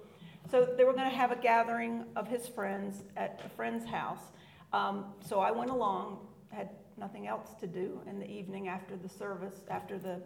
So 0.52 0.68
they 0.78 0.84
were 0.84 0.94
going 0.94 1.10
to 1.10 1.16
have 1.16 1.32
a 1.32 1.36
gathering 1.36 2.06
of 2.16 2.28
his 2.28 2.48
friends 2.48 3.02
at 3.18 3.42
a 3.44 3.50
friend's 3.50 3.86
house. 3.86 4.32
Um, 4.74 5.06
so 5.28 5.40
I 5.40 5.50
went 5.50 5.72
along, 5.72 6.20
had 6.50 6.70
nothing 6.96 7.26
else 7.26 7.56
to 7.60 7.66
do 7.66 8.00
in 8.08 8.20
the 8.20 8.30
evening 8.30 8.68
after 8.68 8.96
the 8.96 9.10
service, 9.10 9.62
after 9.70 9.98
the 9.98 10.22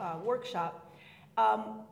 uh, 0.00 0.16
workshop. 0.24 0.92
Um, 1.38 1.82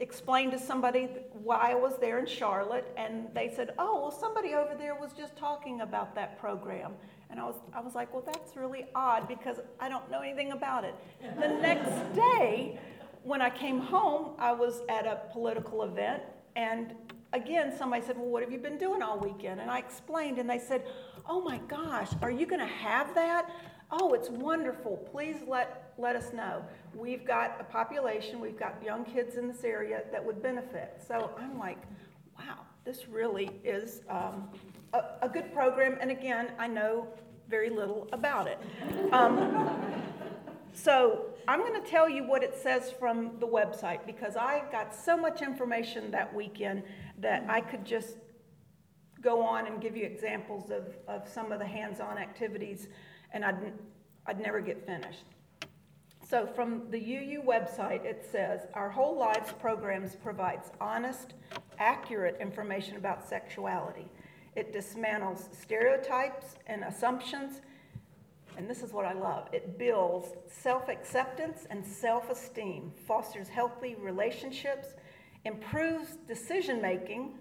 explained 0.00 0.52
to 0.52 0.58
somebody 0.58 1.08
why 1.32 1.72
I 1.72 1.74
was 1.74 1.94
there 2.00 2.18
in 2.18 2.26
Charlotte, 2.26 2.92
and 2.96 3.28
they 3.34 3.52
said, 3.54 3.74
"Oh, 3.78 4.00
well, 4.00 4.10
somebody 4.10 4.54
over 4.54 4.74
there 4.74 4.94
was 4.94 5.12
just 5.12 5.36
talking 5.36 5.82
about 5.82 6.14
that 6.14 6.38
program." 6.38 6.94
And 7.30 7.38
I 7.38 7.44
was, 7.44 7.56
I 7.72 7.80
was 7.80 7.94
like, 7.94 8.12
"Well, 8.12 8.24
that's 8.24 8.56
really 8.56 8.86
odd 8.94 9.28
because 9.28 9.58
I 9.78 9.88
don't 9.88 10.10
know 10.10 10.20
anything 10.20 10.52
about 10.52 10.84
it." 10.84 10.94
The 11.38 11.48
next 11.48 12.14
day, 12.14 12.78
when 13.22 13.40
I 13.42 13.50
came 13.50 13.78
home, 13.78 14.34
I 14.38 14.52
was 14.52 14.82
at 14.88 15.06
a 15.06 15.20
political 15.32 15.82
event, 15.82 16.22
and 16.56 16.94
again, 17.32 17.72
somebody 17.76 18.04
said, 18.04 18.16
Well, 18.16 18.28
what 18.28 18.42
have 18.42 18.52
you 18.52 18.58
been 18.58 18.78
doing 18.78 19.02
all 19.02 19.18
weekend? 19.18 19.60
And 19.60 19.70
I 19.70 19.78
explained, 19.78 20.38
and 20.38 20.48
they 20.48 20.58
said, 20.58 20.84
Oh 21.28 21.40
my 21.40 21.58
gosh, 21.68 22.08
are 22.22 22.30
you 22.30 22.46
going 22.46 22.60
to 22.60 22.66
have 22.66 23.14
that? 23.14 23.50
Oh, 23.92 24.14
it's 24.14 24.30
wonderful. 24.30 24.96
Please 25.10 25.36
let, 25.46 25.92
let 25.98 26.14
us 26.14 26.32
know. 26.32 26.64
We've 26.94 27.26
got 27.26 27.56
a 27.60 27.64
population, 27.64 28.38
we've 28.38 28.58
got 28.58 28.80
young 28.84 29.04
kids 29.04 29.36
in 29.36 29.48
this 29.48 29.64
area 29.64 30.02
that 30.12 30.24
would 30.24 30.42
benefit. 30.42 31.02
So 31.06 31.30
I'm 31.38 31.58
like, 31.58 31.78
wow, 32.38 32.58
this 32.84 33.08
really 33.08 33.50
is 33.64 34.02
um, 34.08 34.48
a, 34.92 35.02
a, 35.22 35.28
good 35.28 35.52
program. 35.52 35.98
And 36.00 36.10
again, 36.10 36.52
I 36.58 36.68
know 36.68 37.08
very 37.48 37.68
little 37.68 38.08
about 38.12 38.46
it. 38.46 38.58
Um, 39.12 40.02
so 40.72 41.26
I'm 41.48 41.60
going 41.60 41.82
to 41.82 41.90
tell 41.90 42.08
you 42.08 42.24
what 42.24 42.44
it 42.44 42.56
says 42.56 42.92
from 42.96 43.32
the 43.40 43.46
website 43.46 44.06
because 44.06 44.36
I 44.36 44.62
got 44.70 44.94
so 44.94 45.16
much 45.16 45.42
information 45.42 46.12
that 46.12 46.32
weekend 46.32 46.84
that 47.18 47.44
I 47.48 47.60
could 47.60 47.84
just 47.84 48.18
go 49.20 49.42
on 49.42 49.66
and 49.66 49.80
give 49.80 49.96
you 49.96 50.04
examples 50.04 50.70
of, 50.70 50.94
of 51.08 51.28
some 51.28 51.50
of 51.50 51.58
the 51.58 51.66
hands-on 51.66 52.18
activities 52.18 52.88
and 53.32 53.44
I'd, 53.44 53.72
I'd 54.26 54.40
never 54.40 54.60
get 54.60 54.84
finished. 54.86 55.24
So 56.28 56.46
from 56.46 56.84
the 56.90 56.98
UU 56.98 57.42
website, 57.42 58.04
it 58.04 58.24
says, 58.30 58.60
Our 58.74 58.88
Whole 58.88 59.18
Lives 59.18 59.52
programs 59.60 60.14
provides 60.14 60.70
honest, 60.80 61.34
accurate 61.78 62.36
information 62.40 62.96
about 62.96 63.28
sexuality. 63.28 64.10
It 64.54 64.72
dismantles 64.72 65.54
stereotypes 65.54 66.56
and 66.66 66.84
assumptions 66.84 67.60
and 68.56 68.68
this 68.68 68.82
is 68.82 68.92
what 68.92 69.06
I 69.06 69.12
love 69.12 69.48
it 69.52 69.78
builds 69.78 70.34
self 70.46 70.88
acceptance 70.88 71.66
and 71.70 71.84
self 71.86 72.30
esteem, 72.30 72.92
fosters 73.06 73.48
healthy 73.48 73.96
relationships, 73.98 74.88
improves 75.44 76.16
decision 76.28 76.82
making, 76.82 77.38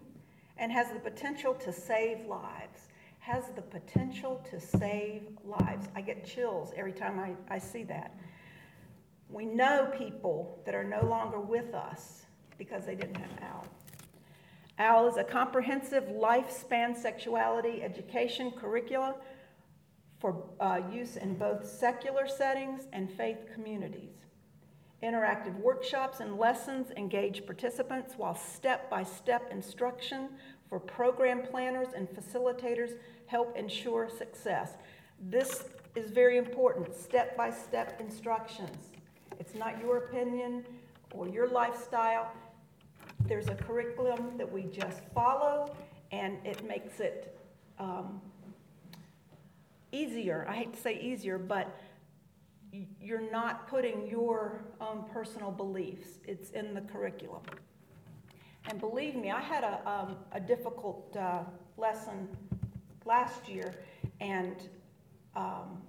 and 0.57 0.71
has 0.71 0.91
the 0.91 0.99
potential 0.99 1.53
to 1.55 1.73
save 1.73 2.25
lives. 2.25 2.87
Has 3.29 3.49
the 3.55 3.61
potential 3.61 4.43
to 4.49 4.59
save 4.59 5.21
lives. 5.45 5.87
I 5.95 6.01
get 6.01 6.25
chills 6.25 6.73
every 6.75 6.91
time 6.91 7.19
I, 7.19 7.33
I 7.53 7.59
see 7.59 7.83
that. 7.83 8.17
We 9.29 9.45
know 9.45 9.93
people 9.95 10.59
that 10.65 10.73
are 10.73 10.83
no 10.83 11.05
longer 11.05 11.39
with 11.39 11.75
us 11.75 12.25
because 12.57 12.87
they 12.87 12.95
didn't 12.95 13.17
have 13.17 13.29
OWL. 13.39 13.67
OWL 14.79 15.07
is 15.09 15.17
a 15.17 15.23
comprehensive 15.23 16.05
lifespan 16.05 16.97
sexuality 16.97 17.83
education 17.83 18.49
curricula 18.49 19.13
for 20.19 20.49
uh, 20.59 20.81
use 20.91 21.15
in 21.15 21.35
both 21.35 21.69
secular 21.69 22.27
settings 22.27 22.87
and 22.93 23.11
faith 23.11 23.45
communities. 23.53 24.25
Interactive 25.03 25.55
workshops 25.59 26.19
and 26.19 26.39
lessons 26.39 26.89
engage 26.97 27.45
participants 27.45 28.15
while 28.17 28.33
step 28.35 28.89
by 28.89 29.03
step 29.03 29.49
instruction 29.51 30.29
for 30.67 30.79
program 30.79 31.41
planners 31.41 31.89
and 31.95 32.07
facilitators 32.09 32.93
help 33.29 33.55
ensure 33.55 34.09
success. 34.09 34.71
This 35.21 35.65
is 35.95 36.09
very 36.09 36.37
important 36.37 36.95
step 36.95 37.37
by 37.37 37.51
step 37.51 38.01
instructions. 38.01 38.89
It's 39.39 39.53
not 39.53 39.79
your 39.79 39.97
opinion 39.97 40.65
or 41.13 41.27
your 41.27 41.47
lifestyle. 41.47 42.31
There's 43.27 43.47
a 43.47 43.55
curriculum 43.55 44.37
that 44.37 44.51
we 44.51 44.63
just 44.63 45.01
follow, 45.13 45.75
and 46.11 46.37
it 46.43 46.65
makes 46.67 46.99
it 46.99 47.37
um, 47.77 48.19
easier. 49.91 50.47
I 50.49 50.55
hate 50.55 50.73
to 50.73 50.79
say 50.79 50.99
easier, 50.99 51.37
but 51.37 51.79
you're 52.99 53.31
not 53.31 53.67
putting 53.67 54.07
your 54.07 54.61
own 54.81 55.05
personal 55.13 55.51
beliefs. 55.51 56.17
It's 56.25 56.49
in 56.51 56.73
the 56.73 56.81
curriculum. 56.81 57.43
And 58.65 58.79
believe 58.79 59.15
me, 59.15 59.29
I 59.29 59.41
had 59.41 59.63
a, 59.63 59.87
um, 59.87 60.15
a 60.31 60.39
difficult 60.39 61.15
uh, 61.15 61.43
lesson 61.77 62.27
last 63.05 63.47
year, 63.47 63.73
and 64.19 64.55
um, 65.35 65.81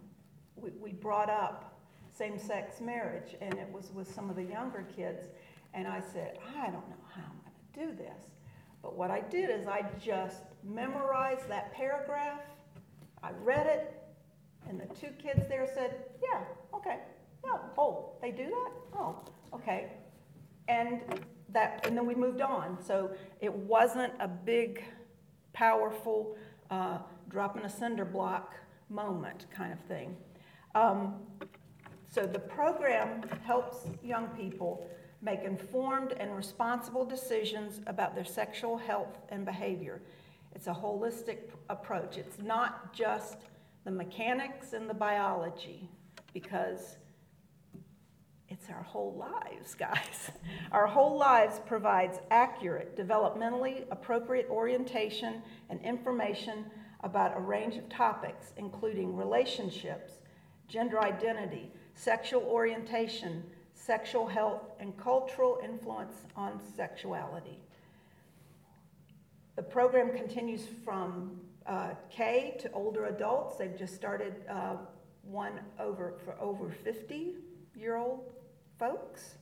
we, 0.57 0.71
we 0.81 0.93
brought 0.93 1.31
up 1.31 1.79
same 2.17 2.39
sex 2.39 2.81
marriage, 2.81 3.37
and 3.41 3.55
it 3.55 3.69
was 3.73 3.91
with 3.93 4.13
some 4.13 4.29
of 4.31 4.37
the 4.37 4.45
younger 4.45 4.87
kids. 4.97 5.25
And 5.73 5.87
I 5.87 6.01
said, 6.01 6.39
I 6.59 6.67
don't 6.67 6.89
know 6.89 7.05
how 7.15 7.23
I'm 7.23 7.41
going 7.45 7.89
to 7.89 7.97
do 7.97 8.03
this. 8.03 8.25
But 8.83 8.97
what 8.97 9.11
I 9.11 9.21
did 9.21 9.51
is 9.51 9.67
I 9.67 9.85
just 10.03 10.43
memorized 10.65 11.49
that 11.49 11.73
paragraph 11.73 12.41
I 13.23 13.33
read 13.43 13.67
it, 13.67 14.03
and 14.69 14.81
the 14.81 14.87
two 14.95 15.13
kids 15.23 15.47
there 15.49 15.69
said, 15.75 16.05
Yeah, 16.23 16.41
okay. 16.75 16.99
Yeah, 17.45 17.57
oh, 17.79 18.13
they 18.21 18.31
do 18.31 18.45
that? 18.45 18.71
Oh, 18.99 19.19
okay. 19.55 19.93
And 20.69 21.01
that, 21.51 21.87
and 21.87 21.97
then 21.97 22.07
we 22.07 22.15
moved 22.15 22.41
on. 22.41 22.79
So 22.83 23.11
it 23.41 23.53
wasn't 23.53 24.13
a 24.21 24.29
big, 24.29 24.85
powerful, 25.53 26.37
uh, 26.71 26.99
drop 27.29 27.57
in 27.57 27.65
a 27.65 27.69
cinder 27.69 28.05
block 28.05 28.55
moment 28.89 29.47
kind 29.55 29.73
of 29.73 29.81
thing. 29.81 30.17
Um, 30.75 31.15
so 32.13 32.27
the 32.27 32.39
program 32.39 33.23
helps 33.45 33.87
young 34.03 34.29
people 34.29 34.89
make 35.23 35.43
informed 35.43 36.13
and 36.13 36.35
responsible 36.35 37.05
decisions 37.05 37.81
about 37.87 38.15
their 38.15 38.25
sexual 38.25 38.77
health 38.77 39.19
and 39.29 39.45
behavior. 39.45 40.01
It's 40.55 40.67
a 40.67 40.73
holistic 40.73 41.39
approach. 41.69 42.17
It's 42.17 42.39
not 42.39 42.93
just 42.93 43.39
the 43.85 43.91
mechanics 43.91 44.73
and 44.73 44.89
the 44.89 44.95
biology, 44.95 45.89
because 46.33 46.97
it's 48.51 48.69
our 48.69 48.83
whole 48.83 49.15
lives, 49.15 49.75
guys. 49.79 50.31
Our 50.73 50.87
whole 50.87 51.17
lives 51.17 51.61
provides 51.67 52.19
accurate, 52.31 52.97
developmentally 52.97 53.85
appropriate 53.91 54.49
orientation 54.51 55.43
and 55.71 55.81
information 55.83 56.67
about 57.03 57.37
a 57.37 57.41
range 57.41 57.77
of 57.77 57.89
topics, 57.89 58.53
including 58.57 59.17
relationships, 59.17 60.15
gender 60.69 61.01
identity, 61.01 61.71
sexual 61.95 62.43
orientation, 62.43 63.43
sexual 63.73 64.27
health, 64.27 64.63
and 64.79 64.97
cultural 64.99 65.59
influence 65.65 66.25
on 66.37 66.61
sexuality. 66.77 67.59
The 69.57 69.63
program 69.63 70.15
continues 70.15 70.67
from 70.85 71.41
uh, 71.67 71.91
K 72.11 72.57
to 72.61 72.71
older 72.73 73.07
adults. 73.07 73.57
They've 73.57 73.79
just 73.79 73.95
started 73.95 74.35
uh, 74.49 74.77
one 75.23 75.61
over 75.79 76.15
for 76.25 76.35
over 76.41 76.71
50 76.71 77.35
year 77.75 77.97
old 77.97 78.33
folks. 78.81 79.37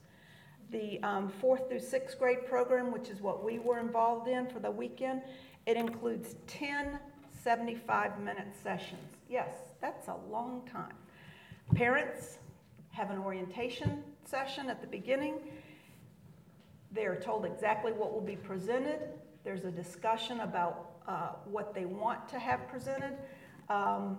The 0.69 1.01
um, 1.01 1.29
fourth 1.41 1.67
through 1.69 1.79
sixth 1.79 2.19
grade 2.19 2.45
program, 2.45 2.91
which 2.91 3.09
is 3.09 3.21
what 3.21 3.43
we 3.43 3.57
were 3.57 3.79
involved 3.79 4.27
in 4.27 4.47
for 4.47 4.59
the 4.59 4.69
weekend, 4.69 5.23
it 5.65 5.77
includes 5.77 6.35
10 6.45 6.99
75 7.41 8.19
minute 8.19 8.47
sessions. 8.61 9.15
Yes, 9.29 9.49
that's 9.79 10.09
a 10.09 10.15
long 10.29 10.67
time. 10.71 10.93
Parents 11.73 12.37
have 12.91 13.11
an 13.11 13.17
orientation 13.17 14.03
session 14.25 14.69
at 14.69 14.81
the 14.81 14.87
beginning. 14.87 15.35
They 16.91 17.05
are 17.05 17.15
told 17.15 17.45
exactly 17.45 17.93
what 17.93 18.11
will 18.11 18.21
be 18.21 18.35
presented. 18.35 18.99
There's 19.45 19.63
a 19.63 19.71
discussion 19.71 20.41
about 20.41 20.91
uh, 21.07 21.29
what 21.45 21.73
they 21.73 21.85
want 21.85 22.27
to 22.29 22.39
have 22.39 22.67
presented. 22.67 23.15
Um, 23.69 24.17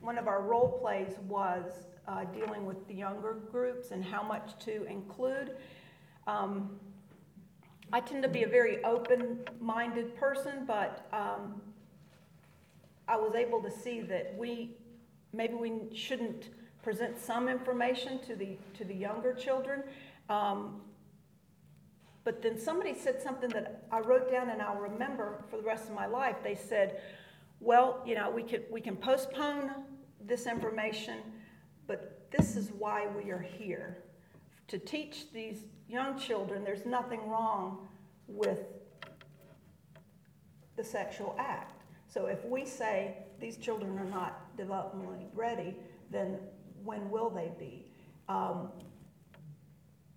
one 0.00 0.16
of 0.16 0.26
our 0.26 0.42
role 0.42 0.78
plays 0.80 1.18
was 1.28 1.64
uh, 2.10 2.24
dealing 2.24 2.66
with 2.66 2.80
the 2.88 2.94
younger 2.94 3.34
groups 3.52 3.86
and 3.92 4.04
how 4.04 4.22
much 4.22 4.48
to 4.64 4.74
include. 4.86 5.48
Um, 6.26 6.52
I 7.92 8.00
tend 8.00 8.22
to 8.22 8.28
be 8.28 8.42
a 8.42 8.48
very 8.48 8.76
open-minded 8.84 10.16
person, 10.16 10.64
but 10.66 10.92
um, 11.12 11.60
I 13.06 13.16
was 13.16 13.34
able 13.34 13.60
to 13.62 13.70
see 13.70 14.00
that 14.02 14.34
we, 14.36 14.76
maybe 15.32 15.54
we 15.54 15.72
shouldn't 15.94 16.42
present 16.82 17.18
some 17.18 17.48
information 17.48 18.20
to 18.26 18.34
the, 18.34 18.50
to 18.78 18.84
the 18.84 18.94
younger 18.94 19.32
children. 19.46 19.82
Um, 20.28 20.80
But 22.24 22.42
then 22.42 22.56
somebody 22.58 22.94
said 22.94 23.16
something 23.22 23.50
that 23.58 23.66
I 23.90 23.98
wrote 24.08 24.30
down 24.30 24.50
and 24.52 24.60
I'll 24.62 24.82
remember 24.92 25.26
for 25.48 25.56
the 25.56 25.66
rest 25.72 25.84
of 25.88 25.94
my 25.94 26.06
life. 26.06 26.36
They 26.42 26.54
said, 26.54 26.88
well, 27.60 27.88
you 28.08 28.14
know, 28.14 28.28
we 28.38 28.42
could, 28.50 28.64
we 28.70 28.80
can 28.80 28.96
postpone 28.96 29.64
this 30.30 30.46
information, 30.46 31.18
but 31.90 32.30
this 32.30 32.54
is 32.54 32.70
why 32.78 33.08
we 33.08 33.32
are 33.32 33.44
here. 33.58 33.98
To 34.68 34.78
teach 34.78 35.32
these 35.32 35.64
young 35.88 36.16
children 36.16 36.62
there's 36.62 36.86
nothing 36.86 37.28
wrong 37.28 37.88
with 38.28 38.60
the 40.76 40.84
sexual 40.84 41.34
act. 41.36 41.82
So 42.06 42.26
if 42.26 42.44
we 42.44 42.64
say 42.64 43.16
these 43.40 43.56
children 43.56 43.98
are 43.98 44.04
not 44.04 44.56
developmentally 44.56 45.26
ready, 45.34 45.74
then 46.12 46.38
when 46.84 47.10
will 47.10 47.28
they 47.28 47.50
be? 47.58 47.90
Um, 48.28 48.68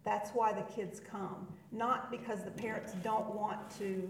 that's 0.04 0.30
why 0.30 0.54
the 0.54 0.62
kids 0.62 1.00
come, 1.00 1.48
not 1.72 2.12
because 2.12 2.44
the 2.44 2.52
parents 2.52 2.94
don't 3.02 3.34
want 3.34 3.58
to, 3.80 4.08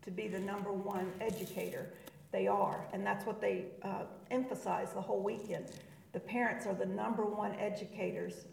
to 0.00 0.10
be 0.10 0.28
the 0.28 0.40
number 0.40 0.72
one 0.72 1.12
educator. 1.20 1.90
They 2.32 2.46
are, 2.46 2.86
and 2.94 3.04
that's 3.04 3.26
what 3.26 3.38
they 3.42 3.66
uh, 3.82 4.04
emphasize 4.30 4.94
the 4.94 5.00
whole 5.02 5.22
weekend. 5.22 5.66
The 6.16 6.20
parents 6.20 6.66
are 6.66 6.72
the 6.72 6.86
number 6.86 7.26
one 7.26 7.54
educators 7.56 8.46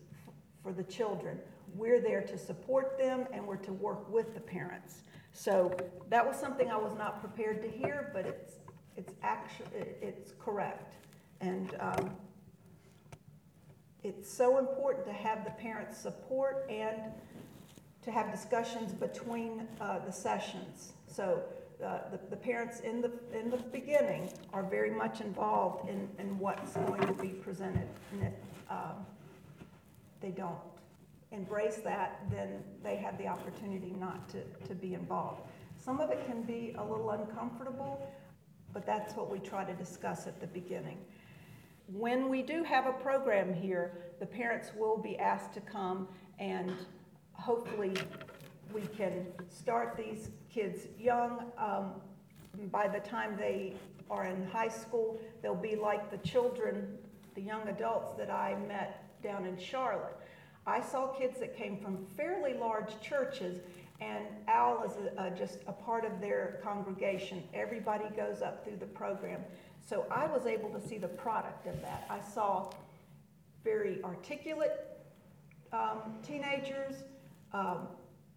for 0.62 0.73
the 0.73 0.84
children. 0.84 1.39
We're 1.73 2.02
there 2.02 2.21
to 2.21 2.38
support 2.38 2.97
them 2.97 3.26
and 3.32 3.47
we're 3.47 3.56
to 3.56 3.71
work 3.71 4.12
with 4.12 4.34
the 4.34 4.41
parents. 4.41 5.04
So 5.32 5.73
that 6.10 6.28
was 6.28 6.36
something 6.36 6.69
I 6.69 6.76
was 6.76 6.93
not 6.97 7.21
prepared 7.21 7.62
to 7.62 7.69
hear, 7.69 8.12
but 8.13 8.26
it's, 8.26 8.56
it's 8.97 9.13
actually, 9.23 9.86
it's 10.02 10.34
correct. 10.41 10.95
And 11.39 11.73
um, 11.80 12.10
it's 14.04 14.30
so 14.30 14.58
important 14.58 15.06
to 15.06 15.13
have 15.13 15.45
the 15.45 15.52
parents' 15.52 15.97
support 15.97 16.69
and 16.69 17.13
to 18.02 18.12
have 18.12 18.30
discussions 18.30 18.91
between 18.91 19.69
uh, 19.80 19.99
the 19.99 20.12
sessions. 20.12 20.91
So 21.08 21.41
the, 22.12 22.19
the 22.30 22.36
parents 22.36 22.80
in 22.80 23.02
the, 23.02 23.12
in 23.38 23.50
the 23.50 23.58
beginning 23.58 24.32
are 24.54 24.63
very 24.63 24.91
much 24.91 25.22
involved 25.22 25.89
in, 25.89 26.08
in 26.17 26.38
what's 26.39 26.74
going 26.74 27.02
to 27.02 27.13
be 27.13 27.30
presented. 27.30 27.88
And 28.12 28.24
if 28.24 28.34
um, 28.69 29.06
they 30.22 30.30
don't 30.30 30.58
embrace 31.32 31.78
that, 31.78 32.22
then 32.32 32.63
they 32.84 32.96
have 32.96 33.17
the 33.17 33.28
opportunity 33.28 33.93
not 34.00 34.30
to, 34.30 34.43
to 34.67 34.76
be 34.76 34.93
involved. 34.93 35.41
Some 35.78 36.00
of 36.00 36.10
it 36.12 36.26
can 36.26 36.43
be 36.43 36.74
a 36.78 36.84
little 36.84 37.12
uncomfortable, 37.12 38.08
but 38.72 38.86
that's 38.86 39.15
what 39.15 39.30
we 39.30 39.39
try 39.39 39.65
to 39.65 39.74
discuss 39.74 40.28
at 40.28 40.39
the 40.39 40.48
beginning. 40.48 40.98
When 41.88 42.30
we 42.30 42.41
do 42.41 42.63
have 42.63 42.86
a 42.86 42.93
program 42.93 43.54
here, 43.54 43.91
the 44.19 44.26
parents 44.26 44.72
will 44.78 44.98
be 44.98 45.17
asked 45.19 45.54
to 45.56 45.62
come 45.62 46.08
and 46.39 46.72
hopefully 47.34 47.93
we 48.74 48.82
can 48.82 49.26
start 49.50 49.98
these 49.98 50.30
kids 50.54 50.88
young. 51.00 51.52
Um, 51.58 51.94
by 52.72 52.88
the 52.88 53.00
time 53.00 53.36
they 53.38 53.74
are 54.10 54.26
in 54.26 54.46
high 54.48 54.68
school, 54.68 55.20
they'll 55.42 55.56
be 55.56 55.76
like 55.76 56.12
the 56.12 56.18
children, 56.28 56.98
the 57.36 57.42
young 57.42 57.68
adults 57.68 58.13
that 58.18 58.30
I 58.30 58.56
met 58.68 59.22
down 59.24 59.46
in 59.46 59.58
Charlotte. 59.58 60.16
I 60.68 60.82
saw 60.82 61.08
kids 61.08 61.39
that 61.39 61.58
came 61.58 61.78
from 61.78 62.06
fairly 62.16 62.54
large 62.54 63.00
churches, 63.02 63.60
and 64.00 64.26
OWL 64.48 64.84
is 64.84 64.92
a, 65.18 65.24
a, 65.24 65.32
just 65.32 65.60
a 65.68 65.74
part 65.74 66.06
of 66.06 66.22
their 66.22 66.60
congregation. 66.63 67.44
Everybody 67.54 68.06
goes 68.16 68.42
up 68.42 68.63
through 68.63 68.78
the 68.78 68.86
program. 68.86 69.42
So 69.86 70.06
I 70.10 70.28
was 70.28 70.46
able 70.46 70.70
to 70.70 70.80
see 70.80 70.98
the 70.98 71.08
product 71.08 71.68
of 71.68 71.82
that. 71.82 72.06
I 72.10 72.22
saw 72.22 72.70
very 73.63 74.02
articulate 74.04 74.88
um, 75.74 76.20
teenagers, 76.26 77.04
um, 77.52 77.88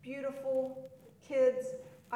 beautiful 0.03 0.91
kids. 1.27 1.67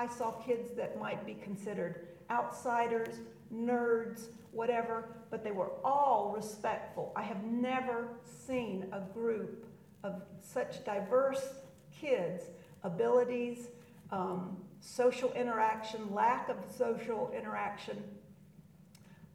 I 0.01 0.07
saw 0.07 0.31
kids 0.31 0.71
that 0.79 0.99
might 0.99 1.27
be 1.27 1.35
considered 1.35 2.07
outsiders, 2.31 3.17
nerds, 3.55 4.29
whatever, 4.51 5.11
but 5.31 5.45
they 5.45 5.51
were 5.51 5.73
all 5.85 6.33
respectful. 6.35 7.13
I 7.15 7.21
have 7.23 7.45
never 7.45 8.09
seen 8.25 8.87
a 8.93 9.01
group 9.13 9.67
of 10.03 10.23
such 10.41 10.87
diverse 10.87 11.51
kids, 11.95 12.45
abilities, 12.83 13.69
um, 14.11 14.57
social 14.81 15.31
interaction, 15.33 16.15
lack 16.15 16.49
of 16.49 16.57
social 16.75 17.31
interaction, 17.37 18.03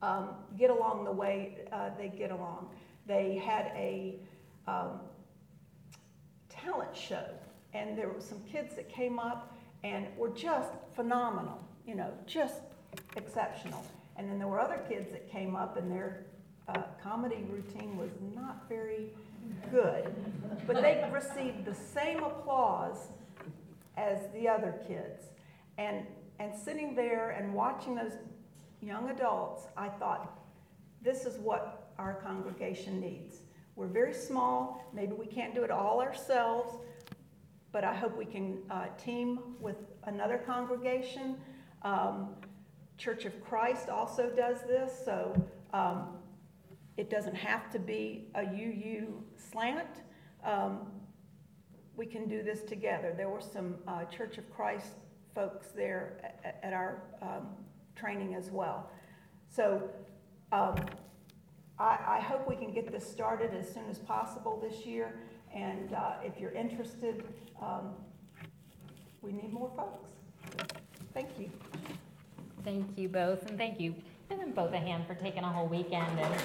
um, 0.01 0.29
get 0.57 0.71
along 0.71 1.05
the 1.05 1.11
way 1.11 1.59
uh, 1.71 1.91
they 1.95 2.07
get 2.07 2.31
along. 2.31 2.69
They 3.05 3.35
had 3.35 3.67
a 3.75 4.15
um, 4.67 5.01
talent 6.49 6.97
show, 6.97 7.27
and 7.75 7.95
there 7.95 8.09
were 8.09 8.19
some 8.19 8.41
kids 8.51 8.75
that 8.77 8.89
came 8.89 9.19
up 9.19 9.54
and 9.85 10.07
were 10.17 10.29
just 10.29 10.71
phenomenal, 10.95 11.59
you 11.85 11.93
know, 11.93 12.11
just 12.25 12.61
exceptional. 13.15 13.85
And 14.17 14.27
then 14.27 14.39
there 14.39 14.47
were 14.47 14.59
other 14.59 14.81
kids 14.89 15.11
that 15.11 15.29
came 15.31 15.55
up, 15.55 15.77
and 15.77 15.91
their 15.91 16.25
uh, 16.67 16.81
comedy 17.03 17.45
routine 17.51 17.95
was 17.95 18.09
not 18.33 18.67
very 18.67 19.11
good, 19.71 20.11
but 20.65 20.81
they 20.81 21.07
received 21.13 21.65
the 21.65 21.75
same 21.75 22.23
applause 22.23 23.09
as 23.95 24.17
the 24.33 24.47
other 24.47 24.73
kids. 24.87 25.25
And, 25.77 26.07
and 26.39 26.55
sitting 26.55 26.95
there 26.95 27.31
and 27.31 27.53
watching 27.53 27.93
those 27.93 28.13
young 28.81 29.11
adults, 29.11 29.67
I 29.77 29.89
thought, 29.89 30.39
this 31.03 31.25
is 31.25 31.37
what 31.37 31.91
our 31.99 32.15
congregation 32.15 32.99
needs. 32.99 33.41
We're 33.75 33.85
very 33.85 34.13
small, 34.13 34.83
maybe 34.95 35.13
we 35.13 35.27
can't 35.27 35.53
do 35.53 35.63
it 35.63 35.69
all 35.69 36.01
ourselves, 36.01 36.75
but 37.75 37.83
I 37.83 37.93
hope 37.93 38.15
we 38.15 38.23
can 38.23 38.59
uh, 38.71 38.85
team 38.97 39.37
with 39.59 39.75
another 40.05 40.37
congregation. 40.37 41.35
Um, 41.81 42.29
Church 42.97 43.25
of 43.25 43.43
Christ 43.43 43.89
also 43.89 44.29
does 44.29 44.61
this, 44.61 44.93
so 45.03 45.35
um, 45.73 46.15
it 46.95 47.09
doesn't 47.09 47.35
have 47.35 47.69
to 47.71 47.79
be 47.79 48.29
a 48.33 48.43
UU 48.43 49.21
slant. 49.35 50.03
Um, 50.45 50.87
we 51.97 52.05
can 52.05 52.29
do 52.29 52.43
this 52.43 52.61
together. 52.61 53.13
There 53.17 53.27
were 53.27 53.41
some 53.41 53.75
uh, 53.89 54.05
Church 54.05 54.37
of 54.37 54.49
Christ 54.55 54.93
folks 55.35 55.67
there 55.75 56.33
at, 56.45 56.61
at 56.63 56.71
our 56.71 57.03
um, 57.21 57.47
training 57.93 58.35
as 58.35 58.51
well. 58.51 58.89
So 59.49 59.89
um, 60.53 60.77
I, 61.77 61.97
I, 62.07 62.19
hope 62.21 62.47
we 62.47 62.55
can 62.55 62.71
get 62.71 62.89
this 62.89 63.05
started 63.05 63.53
as 63.53 63.69
soon 63.69 63.89
as 63.89 63.99
possible 63.99 64.61
this 64.63 64.85
year. 64.85 65.19
And 65.55 65.93
uh, 65.93 66.15
if 66.23 66.39
you're 66.39 66.51
interested, 66.51 67.23
um, 67.61 67.93
we 69.21 69.31
need 69.31 69.53
more 69.53 69.71
folks. 69.75 70.09
Thank 71.13 71.29
you. 71.39 71.49
Thank 72.65 72.97
you 72.97 73.07
both, 73.07 73.47
and 73.47 73.57
thank 73.57 73.79
you. 73.79 73.95
Give 74.29 74.39
them 74.39 74.51
both 74.51 74.73
a 74.73 74.77
hand 74.77 75.07
for 75.07 75.15
taking 75.15 75.43
a 75.43 75.47
whole 75.47 75.67
weekend 75.67 76.19
and. 76.19 76.35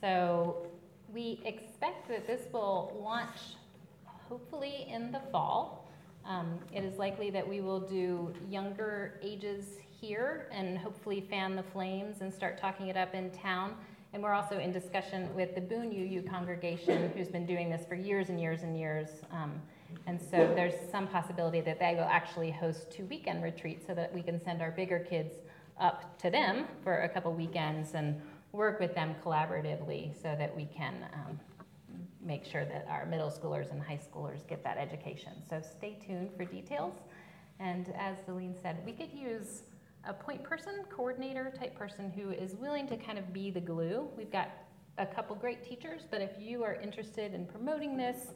So 0.00 0.66
we 1.12 1.40
expect 1.44 2.08
that 2.08 2.26
this 2.26 2.42
will 2.52 3.00
launch 3.02 3.56
hopefully 4.28 4.86
in 4.92 5.10
the 5.10 5.20
fall. 5.32 5.90
Um, 6.24 6.58
it 6.72 6.84
is 6.84 6.98
likely 6.98 7.30
that 7.30 7.48
we 7.48 7.60
will 7.60 7.80
do 7.80 8.34
younger 8.50 9.18
ages 9.22 9.64
here 10.00 10.48
and 10.50 10.78
hopefully 10.78 11.20
fan 11.20 11.56
the 11.56 11.62
flames 11.62 12.20
and 12.20 12.32
start 12.32 12.58
talking 12.58 12.88
it 12.88 12.96
up 12.96 13.14
in 13.14 13.30
town. 13.30 13.74
And 14.12 14.22
we're 14.22 14.32
also 14.32 14.58
in 14.58 14.72
discussion 14.72 15.34
with 15.34 15.54
the 15.54 15.60
Boone 15.60 15.90
UU 15.90 16.22
congregation, 16.22 17.10
who's 17.14 17.28
been 17.28 17.46
doing 17.46 17.68
this 17.70 17.84
for 17.86 17.94
years 17.94 18.28
and 18.28 18.40
years 18.40 18.62
and 18.62 18.78
years. 18.78 19.08
Um, 19.30 19.60
and 20.06 20.20
so 20.20 20.52
there's 20.54 20.74
some 20.90 21.06
possibility 21.06 21.60
that 21.60 21.78
they 21.78 21.94
will 21.94 22.02
actually 22.02 22.50
host 22.50 22.90
two 22.90 23.04
weekend 23.06 23.42
retreats 23.42 23.86
so 23.86 23.94
that 23.94 24.12
we 24.14 24.22
can 24.22 24.42
send 24.42 24.62
our 24.62 24.70
bigger 24.70 24.98
kids 24.98 25.34
up 25.78 26.18
to 26.18 26.30
them 26.30 26.66
for 26.82 27.02
a 27.02 27.08
couple 27.08 27.32
weekends 27.32 27.94
and 27.94 28.20
work 28.52 28.80
with 28.80 28.94
them 28.94 29.14
collaboratively 29.22 30.14
so 30.14 30.34
that 30.38 30.54
we 30.56 30.64
can 30.66 30.94
um, 31.12 31.38
make 32.24 32.44
sure 32.44 32.64
that 32.64 32.86
our 32.88 33.06
middle 33.06 33.30
schoolers 33.30 33.70
and 33.70 33.82
high 33.82 34.00
schoolers 34.10 34.46
get 34.48 34.64
that 34.64 34.78
education. 34.78 35.32
So 35.48 35.60
stay 35.60 35.98
tuned 36.04 36.30
for 36.36 36.44
details. 36.44 36.94
And 37.60 37.92
as 37.98 38.16
Celine 38.24 38.54
said, 38.60 38.78
we 38.84 38.92
could 38.92 39.12
use 39.12 39.62
a 40.06 40.12
point 40.12 40.42
person, 40.42 40.84
coordinator 40.90 41.52
type 41.58 41.76
person 41.76 42.10
who 42.10 42.30
is 42.30 42.54
willing 42.54 42.86
to 42.88 42.96
kind 42.96 43.18
of 43.18 43.32
be 43.32 43.50
the 43.50 43.60
glue. 43.60 44.08
We've 44.16 44.30
got 44.30 44.50
a 44.98 45.06
couple 45.06 45.36
great 45.36 45.62
teachers, 45.62 46.02
but 46.10 46.20
if 46.22 46.30
you 46.38 46.64
are 46.64 46.74
interested 46.74 47.34
in 47.34 47.44
promoting 47.46 47.96
this 47.96 48.28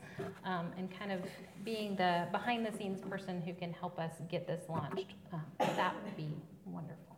um, 0.45 0.73
and 0.77 0.91
kind 0.99 1.11
of 1.13 1.21
being 1.65 1.97
the 1.97 2.27
behind 2.33 2.67
the 2.67 2.77
scenes 2.77 3.01
person 3.01 3.41
who 3.41 3.55
can 3.55 3.73
help 3.73 3.99
us 3.99 4.13
get 4.31 4.47
this 4.47 4.63
launched, 4.69 5.15
uh, 5.33 5.39
that 5.59 5.95
would 6.05 6.17
be 6.17 6.29
wonderful. 6.67 7.17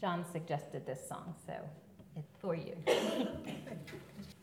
John 0.00 0.24
suggested 0.32 0.86
this 0.86 1.06
song, 1.06 1.34
so 1.46 1.54
it's 2.16 2.36
for 2.40 2.54
you. 2.54 2.74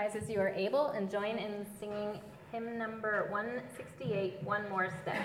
rise 0.00 0.16
as 0.16 0.30
you 0.30 0.40
are 0.40 0.48
able 0.48 0.86
and 0.88 1.10
join 1.10 1.36
in 1.36 1.66
singing 1.78 2.18
hymn 2.52 2.78
number 2.78 3.26
168, 3.30 4.42
One 4.42 4.66
More 4.70 4.88
Step. 5.02 5.20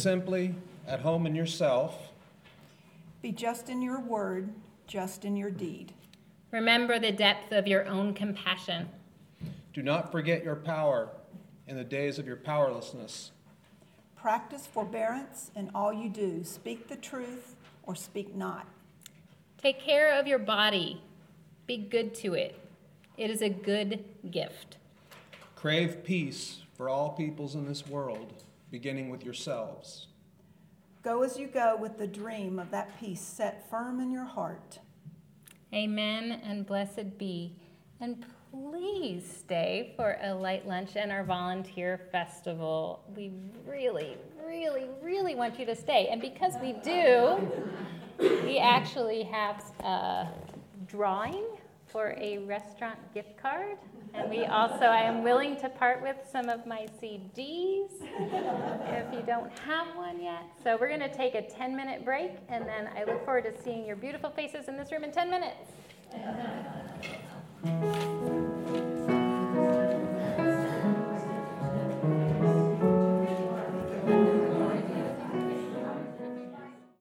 Simply, 0.00 0.54
at 0.86 1.00
home 1.00 1.26
in 1.26 1.34
yourself. 1.34 2.10
Be 3.22 3.32
just 3.32 3.68
in 3.68 3.82
your 3.82 4.00
word, 4.00 4.48
just 4.86 5.24
in 5.24 5.36
your 5.36 5.50
deed. 5.50 5.92
Remember 6.50 6.98
the 6.98 7.12
depth 7.12 7.52
of 7.52 7.68
your 7.68 7.86
own 7.86 8.14
compassion. 8.14 8.88
Do 9.72 9.82
not 9.82 10.10
forget 10.10 10.42
your 10.42 10.56
power 10.56 11.10
in 11.68 11.76
the 11.76 11.84
days 11.84 12.18
of 12.18 12.26
your 12.26 12.36
powerlessness. 12.36 13.30
Practice 14.16 14.66
forbearance 14.66 15.50
in 15.54 15.70
all 15.74 15.92
you 15.92 16.08
do. 16.08 16.42
Speak 16.44 16.88
the 16.88 16.96
truth 16.96 17.54
or 17.84 17.94
speak 17.94 18.34
not. 18.34 18.66
Take 19.58 19.80
care 19.80 20.18
of 20.18 20.26
your 20.26 20.38
body. 20.38 21.00
Be 21.66 21.76
good 21.76 22.14
to 22.16 22.34
it. 22.34 22.58
It 23.16 23.30
is 23.30 23.42
a 23.42 23.48
good 23.48 24.04
gift. 24.30 24.78
Crave 25.54 26.02
peace 26.02 26.62
for 26.74 26.88
all 26.88 27.10
peoples 27.10 27.54
in 27.54 27.68
this 27.68 27.86
world, 27.86 28.42
beginning 28.70 29.10
with 29.10 29.24
yourselves. 29.24 30.08
Go 31.02 31.22
as 31.22 31.38
you 31.38 31.46
go 31.46 31.76
with 31.76 31.98
the 31.98 32.06
dream 32.06 32.58
of 32.58 32.70
that 32.70 32.98
peace 33.00 33.20
set 33.20 33.68
firm 33.70 34.00
in 34.00 34.10
your 34.10 34.24
heart. 34.24 34.78
Amen 35.72 36.40
and 36.44 36.66
blessed 36.66 37.16
be. 37.16 37.56
And 38.00 38.24
please 38.50 39.24
stay 39.24 39.92
for 39.96 40.18
a 40.22 40.34
light 40.34 40.66
lunch 40.66 40.96
and 40.96 41.10
our 41.12 41.24
volunteer 41.24 42.00
festival. 42.10 43.04
We 43.16 43.32
really, 43.66 44.16
really, 44.44 44.86
really 45.02 45.34
want 45.34 45.58
you 45.58 45.66
to 45.66 45.76
stay. 45.76 46.08
And 46.10 46.20
because 46.20 46.54
we 46.60 46.72
do, 46.84 47.38
we 48.18 48.58
actually 48.58 49.22
have 49.24 49.62
a 49.80 50.28
drawing 50.86 51.44
for 51.86 52.14
a 52.18 52.38
restaurant 52.38 52.98
gift 53.14 53.36
card. 53.40 53.78
And 54.14 54.28
we 54.30 54.44
also, 54.44 54.84
I 54.84 55.02
am 55.02 55.22
willing 55.22 55.56
to 55.60 55.68
part 55.68 56.02
with 56.02 56.16
some 56.30 56.48
of 56.48 56.66
my 56.66 56.86
CDs 57.00 57.90
if 58.00 59.12
you 59.14 59.22
don't 59.26 59.56
have 59.60 59.86
one 59.96 60.20
yet. 60.20 60.42
So 60.62 60.76
we're 60.80 60.88
going 60.88 61.00
to 61.00 61.14
take 61.14 61.34
a 61.34 61.42
10 61.42 61.76
minute 61.76 62.04
break, 62.04 62.32
and 62.48 62.66
then 62.66 62.88
I 62.96 63.04
look 63.04 63.24
forward 63.24 63.44
to 63.44 63.62
seeing 63.62 63.86
your 63.86 63.96
beautiful 63.96 64.30
faces 64.30 64.68
in 64.68 64.76
this 64.76 64.90
room 64.92 65.04
in 65.04 65.12
10 65.12 65.30
minutes. 65.30 65.70